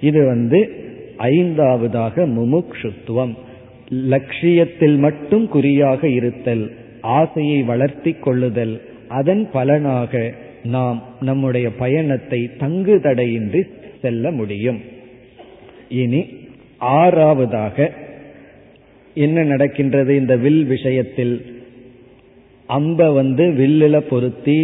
[0.00, 0.70] இது வந்து
[1.16, 3.34] ஐந்தாவதாக முமுக்ஷுத்துவம்.
[3.88, 13.62] லட்சியத்தில் மட்டும் குறியாக இருத்தல் ஆசையை வளர்த்தி கொள்ளுதல் அதன் பலனாக நாம் நம்முடைய பயணத்தை தங்கு தடையின்றி
[14.00, 14.80] செல்ல முடியும்.
[15.88, 16.26] இனி
[16.80, 17.90] ஆறாவதாக
[19.14, 21.49] என்ன நடக்கின்றது இந்த வில் விஷயத்தில்?
[22.70, 24.60] அம்ப வந்து வில்லில பொருத்தி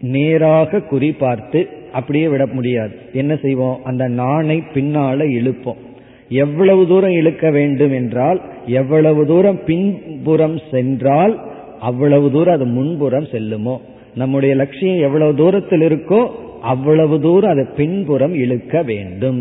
[0.00, 1.60] நேராக குறி பார்த்து
[1.92, 2.94] அப்படியே விட முடியாது.
[3.12, 3.78] என்ன செய்வோம்?
[3.84, 5.80] அந்த நாணை பின்னால இழுப்போம்.
[6.28, 11.34] எவ்வளவு தூரம் இழுக்க வேண்டும் என்றால் எவ்வளவு தூரம் பின்புறம் சென்றால்
[11.80, 13.76] அவ்வளவு தூரம் அது முன்புறம் செல்லுமோ?
[14.14, 16.20] நம்முடைய லட்சியம் எவ்வளவு தூரத்தில் இருக்கோ
[16.62, 19.40] அவ்வளவு தூரம் அது பின்புறம் இழுக்க வேண்டும்.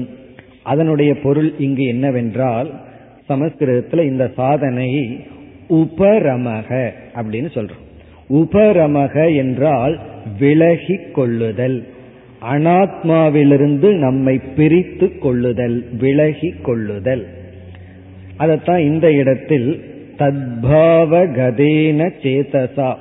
[0.64, 2.70] அதனுடைய பொருள் இங்கு என்னவென்றால்
[3.28, 4.90] சமஸ்கிருதத்தில் இந்த சாதனை
[5.70, 7.86] உபரமக அப்படின்னு சொல்றோம்.
[8.30, 10.00] உபரமக என்றால்
[10.40, 11.88] விலகி கொள்ளுதல்.
[12.54, 17.28] அனாத்மாவிலிருந்து நம்மை பிரித்து கொள்ளுதல் விலகி கொள்ளுதல்.
[18.38, 19.84] அதைத்தான் இந்த இடத்தில்
[20.18, 22.96] தத்பாவ கதேன சேதசா.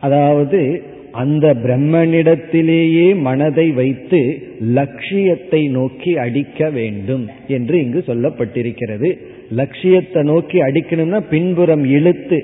[0.00, 0.82] அதாவது
[1.12, 9.16] அந்த பிரம்மனிடத்திலேயே மனதை வைத்து லட்சியத்தை நோக்கி அடிக்க வேண்டும் என்று இங்கு சொல்லப்பட்டிருக்கிறது.
[9.50, 12.38] லட்சியத்தை நோக்கி அடிக்கணும்னா பின்புறம் இழுத்து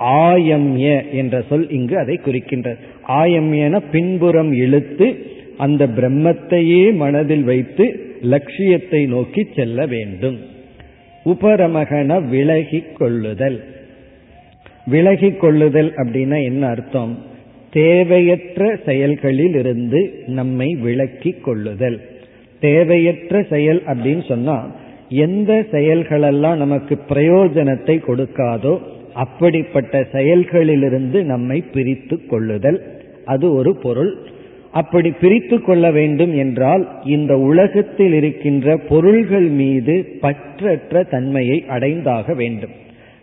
[0.00, 2.76] ஆயம்ய என்ற சொல் இங்கு அதை குறிக்கின்றது.
[3.08, 5.06] ஆயம்யன பின்புறம் இழுத்து
[5.56, 7.84] அந்த பிரம்மத்தையே மனதில் வைத்து
[8.22, 10.38] லட்சியத்தை நோக்கி செல்ல வேண்டும்.
[11.24, 13.64] உபரமகன விலகி கொள்ளுதல்
[14.86, 17.12] விலகி கொள்ளுதல் அப்படின்னா என்ன அர்த்தம்?
[17.70, 22.00] தேவையற்ற செயல்களில் இருந்து நம்மை விலக்கி கொள்ளுதல்
[22.60, 24.56] தேவையற்ற செயல் அப்படின்னு சொன்னா
[25.14, 28.74] எந்த செயல்களெல்லாம் நமக்கு பிரயோஜனத்தை கொடுக்காதோ
[29.14, 32.78] அப்படிப்பட்ட செயல்களிலிருந்து நம்மை பிரித்து கொள்ளுதல்.
[33.24, 34.12] அது ஒரு பொருள்.
[34.70, 42.70] அப்படி பிரித்து கொள்ள வேண்டும் என்றால் இந்த உலகத்தில் இருக்கின்ற பொருள்கள் மீது பற்றற்ற தன்மையை அடைந்தாக வேண்டும்.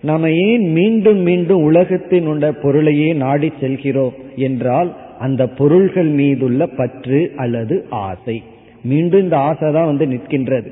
[0.01, 7.85] நாம ஏன் மீண்டும் மீண்டும் உலகத்தின் உள்ள பொருளையே நாடி செல்கிறோம் என்றால் அந்த பொருள்கள் மீதுள்ள பற்று அல்லது
[7.89, 8.43] ஆசை.
[8.83, 10.69] மீண்டும் இந்த ஆசை தான் வந்து நிற்கின்றது.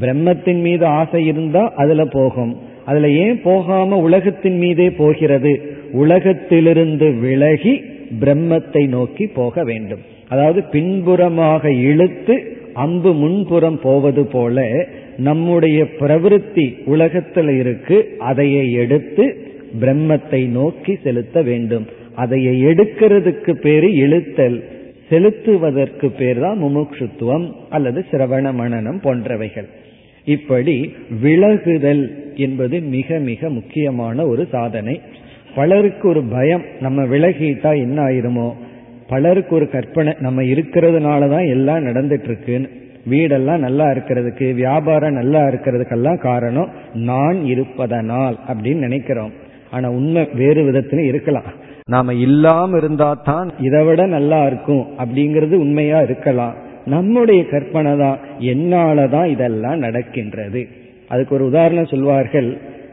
[0.00, 2.56] பிரம்மத்தின் மீது ஆசை இருந்தா அதுல போகும்.
[2.84, 5.60] அதுல ஏன் போகாம உலகத்தின் மீதே போகிறது?
[5.92, 7.80] உலகத்திலிருந்து விலகி
[8.20, 10.00] பிரம்மத்தை நோக்கி போக வேண்டும்.
[10.28, 14.86] அதாவது பின்புறமாக இழுத்து அம்பு முன்புறம் போவது போல
[15.16, 18.06] நம்முடைய பிரவருத்தி உலகத்தில் இருக்கு.
[18.18, 19.36] அதையை எடுத்து
[19.80, 21.86] பிரம்மத்தை நோக்கி செலுத்த வேண்டும்.
[22.14, 24.62] அதையை எடுக்கிறதுக்கு பேரு இழுத்தல்.
[25.10, 29.68] செலுத்துவதற்கு பேர் தான் முமுட்சுத்துவம் அல்லது சிரவண மனனம் போன்றவைகள்.
[30.24, 35.00] இப்படி விலகுதல் என்பது மிக மிக முக்கியமான ஒரு சாதனை.
[35.54, 38.54] பலருக்கு ஒரு பயம் நம்ம விலகிட்டா என்ன ஆயிருமோ.
[39.08, 42.68] பலருக்கு ஒரு கற்பனை நம்ம இருக்கிறதுனால தான் எல்லாம் நடந்துட்டு இருக்குன்னு
[43.10, 49.30] வீடெல்லாம் நல்லா இருக்கிறதுக்கு வியாபாரம் நல்லா இருக்கிறதுக்கெல்லாம் காரணம் நான் இருப்பதனால் அப்படின்னு நினைக்கிறோம்.
[49.70, 51.44] ஆனா உண்மை வேறு விதத்துல இருக்கலாம்.
[51.86, 56.61] நாம இல்லாம இருந்தா தான் இதை விட நல்லா இருக்கும் அப்படிங்கிறது உண்மையா இருக்கலாம்.
[56.84, 60.62] நம்முடைய கற்பனை தான் என்னாலதான் இதெல்லாம் நடக்கின்றது.
[61.08, 62.50] அதுக்கு ஒரு உதாரணம் சொல்வார்கள்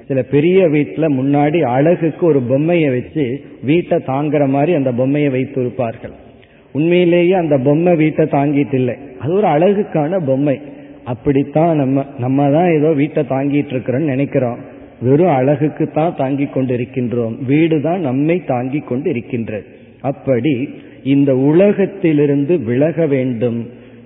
[0.07, 3.25] சில பெரிய வீட்டில் முன்னாடி அழகுக்கு ஒரு பொம்மையை வச்சு
[3.63, 6.15] வீட்டை தாங்குற மாதிரி அந்த பொம்மையை வைத்திருப்பார்கள்.
[6.71, 8.95] உண்மையிலேயே அந்த பொம்மை வீட்டை தாங்கிட்டு இல்லை.
[9.19, 10.57] அது ஒரு அழகுக்கான பொம்மை.
[11.05, 14.59] அப்படித்தான் நம்ம நம்ம தான் ஏதோ வீட்டை தாங்கிட்டு இருக்கிறோம்னு நினைக்கிறோம்.
[15.01, 19.65] வெறும் அழகுக்கு தான் தாங்கி கொண்டு இருக்கின்றோம் வீடு தான் நம்மை தாங்கி கொண்டு இருக்கின்றது
[20.01, 20.69] அப்படி
[21.03, 23.59] இந்த உலகத்திலிருந்து விலக வேண்டும்.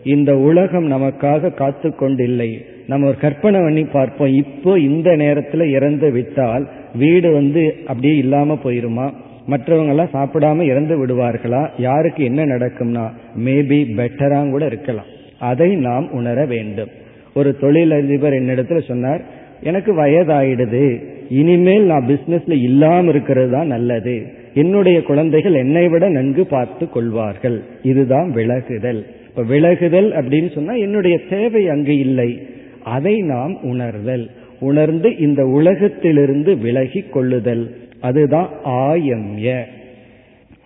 [0.04, 4.34] இந்த உலகம் நமக்காக காத்து கொண்டில்லை நம்ம ஒரு கற்பனை பண்ணி பார்ப்போம்.
[4.34, 9.14] இப்போ இந்த நேரத்தில் இறந்து விட்டால் வீடு வந்து அப்படியே இல்லாம போயிருமா?
[9.50, 11.70] மற்றவங்க எல்லாம் சாப்பிடாம இறந்து விடுவார்களா?
[11.78, 13.12] யாருக்கு என்ன நடக்கும்னா
[13.46, 15.06] மேபி பெட்டராக கூட இருக்கலாம்.
[15.40, 16.90] அதை நாம் உணர வேண்டும்.
[17.34, 19.22] ஒரு தொழிலதிபர் என்னிடத்துல சொன்னார்
[19.62, 21.04] எனக்கு வயதாயிடுது.
[21.30, 24.42] இனிமேல் நான் பிசினஸ்ல இல்லாம இருக்கிறது தான் நல்லது.
[24.54, 27.64] என்னுடைய குழந்தைகள் என்னை விட நன்கு பார்த்து கொள்வார்கள்.
[27.84, 29.06] இதுதான் விலகுதல்.
[29.36, 32.48] இப்ப விலகுதல் அப்படின்னு சொன்னா என்னுடைய தேவை அங்கு இல்லை.
[32.84, 34.30] அதை நாம் உணர்தல்.
[34.60, 37.76] உணர்ந்து இந்த உலகத்திலிருந்து விலகி கொள்ளுதல்.
[38.02, 39.62] அதுதான் ஆயம்ய.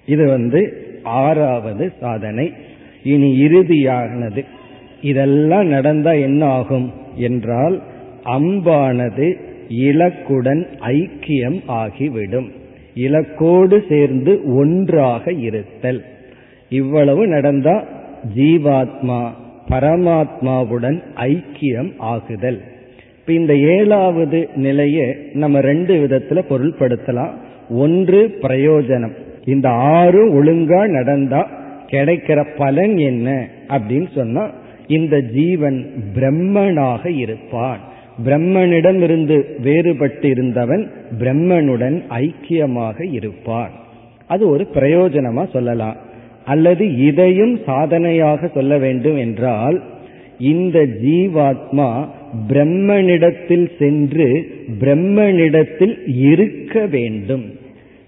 [0.06, 2.54] இது வந்து ஆறாவது சாதனை.
[3.04, 4.46] இனி இறுதியானது.
[5.02, 7.82] இதெல்லாம் நடந்தா என்ன ஆகும் என்றால்
[8.26, 9.38] அம்பானது
[9.70, 12.52] இலக்குடன் ஐக்கியம் ஆகிவிடும்.
[12.96, 16.04] இலக்கோடு சேர்ந்து ஒன்றாக இருத்தல்.
[16.70, 17.97] இவ்வளவு நடந்தா
[18.36, 19.30] ஜீவாத்மா
[19.70, 22.62] பரமாத்மாவுடன் ஐக்கியம் ஆகுதல்.
[23.20, 27.32] இப்ப இந்த ஏழாவது நிலையை நம்ம ரெண்டு விதத்துல பொருள்படுத்தலாம்.
[27.70, 29.16] ஒன்று பிரயோஜனம்.
[29.46, 31.50] இந்த ஆறு ஒழுங்கா நடந்தா
[31.88, 34.50] கிடைக்கிற பலன் என்ன அப்படின்னு சொன்னா
[34.88, 37.80] இந்த ஜீவன் பிரம்மனாக இருப்பான்.
[38.26, 43.70] பிரம்மனிடம் இருந்து வேறுபட்டு இருந்தவன் பிரம்மனுடன் ஐக்கியமாக இருப்பான்.
[44.28, 45.96] அது ஒரு பிரயோஜனமா சொல்லலாம்.
[46.48, 49.78] அல்லது இதையும் சாதனையாக சொல்ல வேண்டும் என்றால்
[50.40, 51.90] இந்த ஜீவாத்மா
[52.50, 54.28] பிரம்மனிடத்தில் சென்று
[54.80, 57.46] பிரம்மனிடத்தில் இருக்க வேண்டும்.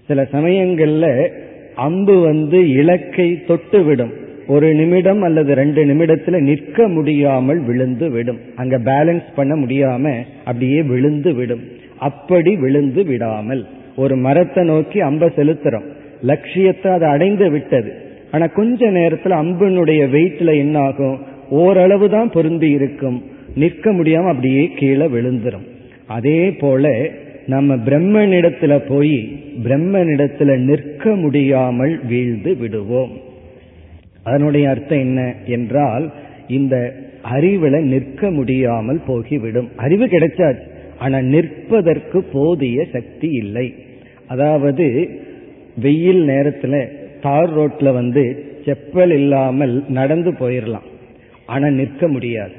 [0.06, 1.28] சில சமயங்கள்ல
[1.74, 4.12] அம்பு வந்து இலக்கை தொட்டுவிடும்.
[4.46, 8.38] ஒரு நிமிடம் அல்லது ரெண்டு நிமிடத்துல நிற்க முடியாமல் விழுந்து விடும்.
[8.56, 10.12] அங்க பேலன்ஸ் பண்ண முடியாம
[10.44, 11.64] அப்படியே விழுந்து விடும்.
[11.98, 13.66] அப்படி விழுந்து விடாமல்.
[13.96, 15.88] ஒரு மரத்தை நோக்கி அம்ப செலுத்துறோம்.
[16.22, 17.90] லட்சியத்தை அது அடைந்து விட்டது.
[18.30, 21.18] ஆனா கொஞ்ச நேரத்துல அம்பினுடைய வெயிட்ல என்ன ஆகும்
[21.50, 23.22] ஓரளவு தான் பொருந்தி இருக்கும்.
[23.54, 25.66] நிற்க முடியாம அப்படியே கீழே விழுந்துரும்.
[26.06, 27.10] அதே போல
[27.46, 33.10] நம்ம பிரம்மனிடத்துல போய் பிரம்மனிடத்துல நிற்க முடியாமல் வீழ்ந்து விடுவோம்.
[34.22, 36.12] அதனுடைய அர்த்தம் என்ன என்றால்
[36.48, 36.94] இந்த
[37.32, 39.68] அறிவுல நிற்க முடியாமல் போகிவிடும்.
[39.76, 40.68] அறிவு கிடைச்சாச்சு.
[40.98, 43.74] ஆனா நிற்பதற்கு போதிய சக்தி இல்லை.
[44.26, 45.08] அதாவது
[45.80, 46.88] வெயில் நேரத்துல
[47.22, 48.24] தார் ரோட்ல வந்து
[48.64, 50.88] செப்பல் இல்லாமல் நடந்து போயிடலாம்
[51.46, 52.52] ஆனா நிற்க முடியாது.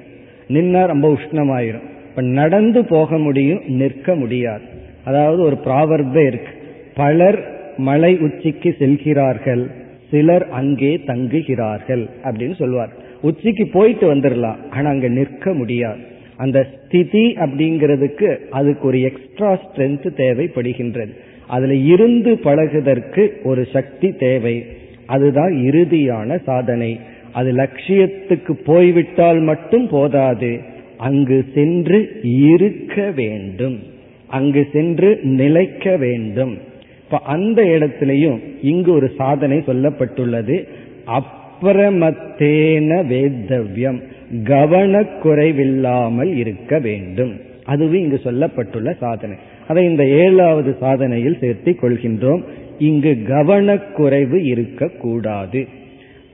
[0.48, 1.88] நின்னா ரொம்ப உஷ்ணமாயிரும்.
[2.10, 4.64] இப்ப நடந்து போக முடியும் நிற்க முடியாது.
[5.06, 6.54] அதாவது ஒரு ப்ராவர்பே இருக்கு.
[6.96, 7.40] பலர்
[7.78, 9.64] மலை உச்சிக்கு செல்கிறார்கள்
[10.12, 12.90] சிலர் அங்கே தங்குகிறார்கள் அப்படின்னு சொல்லுவார்
[13.22, 16.00] உச்சிக்கு போயிட்டு வந்துடலாம் ஆனா அங்க நிற்க முடியாது.
[16.36, 21.14] அந்த ஸ்திதி அப்படிங்கிறதுக்கு அதுக்கு ஒரு எக்ஸ்ட்ரா ஸ்ட்ரென்த் தேவைப்படுகின்றது.
[21.52, 24.66] அதுல இருந்து பழகுதற்கு ஒரு சக்தி தேவை.
[25.06, 27.00] அதுதான் இறுதியான சாதனை.
[27.32, 30.60] அது லட்சியத்துக்கு போய்விட்டால் மட்டும் போதாது.
[30.98, 33.80] அங்கு சென்று இருக்க வேண்டும்.
[34.28, 36.58] அங்கு சென்று நிலைக்க வேண்டும்.
[37.04, 40.68] இப்ப அந்த இடத்திலையும் இங்கு ஒரு சாதனை சொல்லப்பட்டுள்ளது.
[41.08, 44.02] அப்புறமத்தேன வேத்தவ்யம்
[44.44, 47.34] கவனக்குறைவில்லாமல் இருக்க வேண்டும்.
[47.64, 49.36] அதுவும் இங்கு சொல்லப்பட்டுள்ள சாதனை.
[49.68, 52.44] அதை இந்த ஏழாவது சாதனையில் சேர்த்தி கொள்கின்றோம்.
[52.80, 55.68] இங்கு கவனக்குறைவு இருக்கக்கூடாது.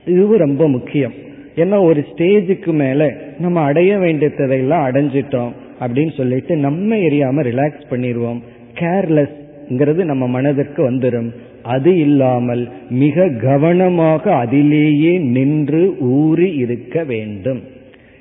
[0.06, 1.12] இது ரொம்ப முக்கியம்.
[1.56, 8.42] ஏன்னா ஒரு ஸ்டேஜுக்கு மேல நம்ம அடைய வேண்டியதையெல்லாம் அடைஞ்சிட்டோம் அப்படின்னு சொல்லிட்டு நம்ம எரியாம ரிலாக்ஸ் பண்ணிடுவோம்
[8.74, 11.30] கேர்லெஸ்ங்கிறது நம்ம மனதிற்கு வந்துடும்
[11.62, 17.62] அது இல்லாமல் மிக கவனமாக அதிலேயே நின்று ஊறி இருக்க வேண்டும்.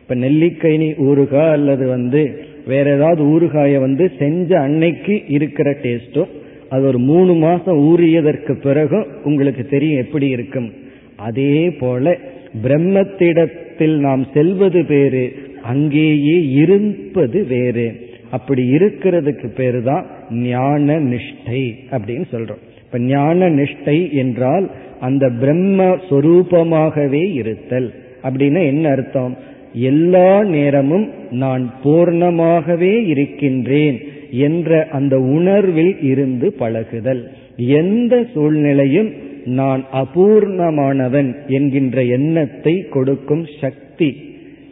[0.02, 6.32] இப்ப நெல்லிக்கைனி ஊறுகா அல்லது வந்து வேற ஏதாவது ஊறுகாய வந்து செஞ்ச அன்னைக்கு இருக்கிற டேஸ்டும்
[6.70, 10.70] அது ஒரு மூணு மாசம் ஊறியதற்கு பிறகு உங்களுக்கு தெரியும் எப்படி இருக்கும்.
[11.16, 12.18] அதே போல
[12.64, 15.24] பிரம்மத்திடத்தில் நாம் செல்வது வேறு
[15.64, 17.88] அங்கேயே இருப்பது வேறு.
[18.30, 21.62] அப்படி இருக்கிறதுக்கு பேரு தான் ஞான நிஷ்டை
[21.92, 22.64] அப்படின்னு சொல்றோம்.
[22.86, 24.66] இப்ப ஞான நிஷ்டை என்றால்
[25.00, 27.94] அந்த பிரம்ம சொரூபமாகவே இருத்தல்.
[28.24, 29.38] அப்படின்னா என்ன அர்த்தம்?
[29.80, 34.00] எல்லா நேரமும் நான் பூர்ணமாகவே இருக்கின்றேன்
[34.32, 37.32] என்ற அந்த உணர்வில் இருந்து பழகுதல்.
[37.56, 39.10] எந்த சூழ்நிலையும்
[39.46, 44.16] நான் அபூர்ணமானவன் என்கின்ற எண்ணத்தை கொடுக்கும் சக்தி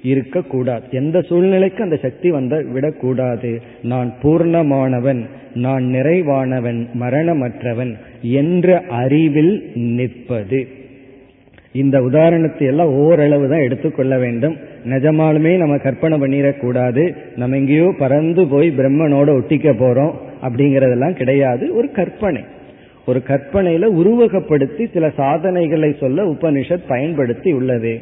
[0.04, 0.84] இருக்கக்கூடாது.
[0.92, 3.62] எந்த சூழ்நிலைக்கு அந்த சக்தி வந்த விடக்கூடாது.
[3.82, 5.22] நான் பூர்ணமானவன்
[5.54, 10.68] நான் நிறைவானவன் மரணமற்றவன் என்ற அறிவில் நிற்பது.
[11.76, 14.58] இந்த உதாரணத்தை எல்லாம் ஓரளவு தான் எடுத்துக்கொள்ள வேண்டும்.
[14.86, 17.04] நிஜமாலுமே நம்ம கற்பனை பண்ணிடக்கூடாது
[17.36, 20.14] நம்ம எங்கேயோ பறந்து போய் பிரம்மனோட ஒட்டிக்க போறோம்
[20.48, 21.76] அப்படிங்கறதெல்லாம் கிடையாது.
[21.76, 22.42] ஒரு கற்பனை.
[23.06, 28.02] ஒரு கற்பனையில உருவகப்படுத்தி சில சாதனைகளை சொல்ல உபனிஷத் பயன்படுத்தி உள்ளது.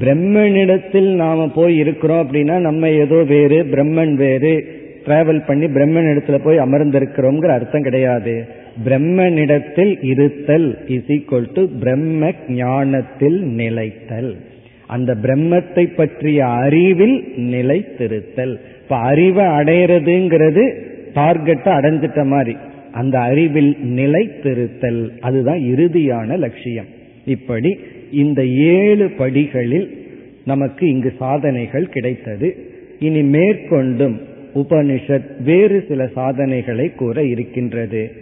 [0.00, 4.64] பிரம்மனிடத்தில் நாம போய் இருக்கிறோம் அப்படின்னா நம்ம ஏதோ வேறு பிரம்மன் வேறு.
[5.06, 8.60] டிராவல் பண்ணி பிரம்மன் இடத்துல போய் அமர்ந்திருக்கிறோங்கிற அர்த்தம் கிடையாது.
[8.84, 14.36] பிரம்மனிடத்தில் இருத்தல் இஸ் ஈக்வல் டு பிரம்ம ஞானத்தில் நிலைத்தல்.
[14.86, 18.56] அந்த பிரம்மத்தை பற்றிய அறிவில் நிலைத்திருத்தல்.
[18.82, 20.78] இப்ப அறிவை அடையிறதுங்கிறது
[21.14, 22.56] டார்கெட்டை அடைஞ்சிட்ட மாதிரி.
[22.92, 26.86] அந்த அறிவில் நிலைத்திருத்தல் அதுதான் இறுதியான லட்சியம்.
[27.24, 27.78] இப்படி
[28.10, 30.06] இந்த ஏழு படிகளில்
[30.44, 32.56] நமக்கு இங்கு சாதனைகள் கிடைத்தது.
[32.98, 34.20] இனி மேற்கொண்டும்
[34.54, 38.21] உபனிஷத் வேறு சில சாதனைகளை கூற இருக்கின்றது.